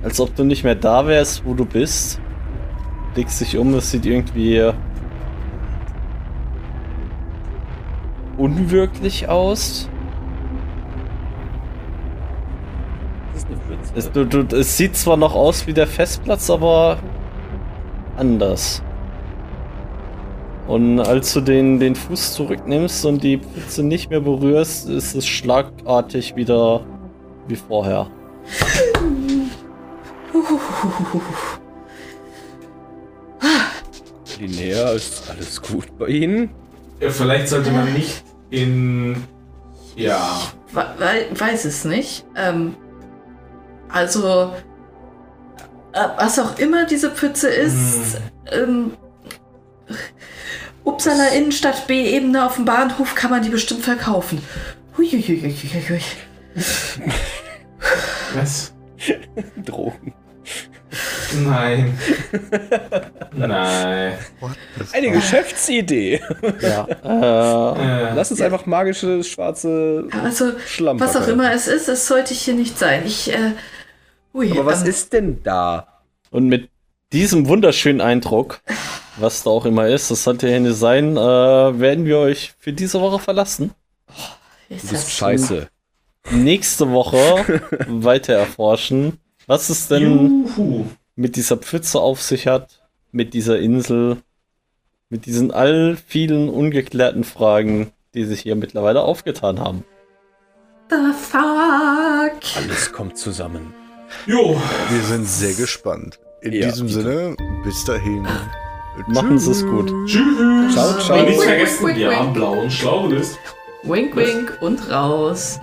[0.04, 2.20] als ob du nicht mehr da wärst, wo du bist.
[3.16, 4.72] Legst dich um, es sieht irgendwie
[8.38, 9.90] unwirklich aus.
[13.34, 13.94] Das ist eine Pfütze.
[13.96, 17.00] Es, du, du, es sieht zwar noch aus wie der Festplatz, aber
[18.16, 18.82] anders.
[20.68, 25.26] Und als du den, den Fuß zurücknimmst und die Pfütze nicht mehr berührst, ist es
[25.26, 26.86] schlagartig wieder
[27.48, 28.10] wie vorher.
[34.40, 36.50] Linnea, ist alles gut bei Ihnen?
[37.00, 39.24] Ja, vielleicht sollte man nicht in.
[39.96, 40.42] Ja.
[40.74, 42.26] We weiß es nicht.
[42.36, 42.76] Ähm,
[43.90, 44.54] also,
[45.94, 48.20] äh, was auch immer diese Pfütze ist,
[48.52, 48.92] ähm,
[50.84, 54.42] Uppsala Innenstadt B-Ebene auf dem Bahnhof kann man die bestimmt verkaufen.
[54.98, 56.02] Huiuiuiuiui.
[58.34, 58.74] Was?
[59.66, 60.14] Drogen.
[61.44, 61.98] Nein.
[63.36, 64.14] Nein.
[64.94, 66.22] Eine Geschäftsidee.
[66.62, 66.88] Ja.
[67.04, 72.08] Äh, Äh, Lass uns einfach magische schwarze Also, Schlamm was auch immer es ist, es
[72.08, 73.04] sollte hier nicht sein.
[73.06, 73.52] Ich, äh,
[74.34, 75.88] ui, Aber was ähm, ist denn da?
[76.32, 76.70] und mit
[77.14, 78.60] diesem wunderschönen Eindruck,
[79.18, 81.20] was da auch immer ist, das sollte hier nicht sein, äh,
[81.80, 83.72] werden wir euch für diese Woche verlassen.
[84.70, 85.68] ist Du bist das- scheiße.
[86.32, 90.02] Nächste Woche weiter erforschen, was es denn
[90.58, 90.86] Juhu.
[91.18, 94.18] Mit dieser Pfütze auf sich hat, mit dieser Insel,
[95.10, 99.84] mit diesen all vielen ungeklärten Fragen, die sich hier mittlerweile aufgetan haben.
[100.90, 102.40] The fuck?
[102.56, 103.74] Alles kommt zusammen.
[104.26, 104.56] Jo.
[104.90, 106.20] Wir sind sehr gespannt.
[106.42, 106.88] In Ja, diesem.
[106.88, 108.26] Sinne, bis dahin.
[109.08, 109.92] Machen Sie es gut.
[110.06, 110.74] Tschüss.
[110.74, 111.20] Ciao, ciao.
[111.20, 112.20] Und nicht Wink, vergessen, wink, wir wink.
[112.20, 113.38] haben blau und schlau gelöst.
[113.84, 115.60] Wink, wink und raus.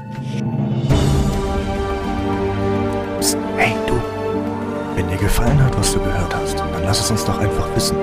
[4.94, 7.96] Wenn dir gefallen hat, was du gehört hast, dann lass es uns doch einfach wissen.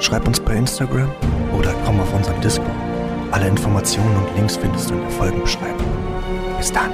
[0.00, 1.10] Schreib uns bei Instagram
[1.56, 2.68] oder komm auf unseren Discord.
[3.30, 5.86] Alle Informationen und Links findest du in der Folgenbeschreibung.
[6.58, 6.90] Bis dann.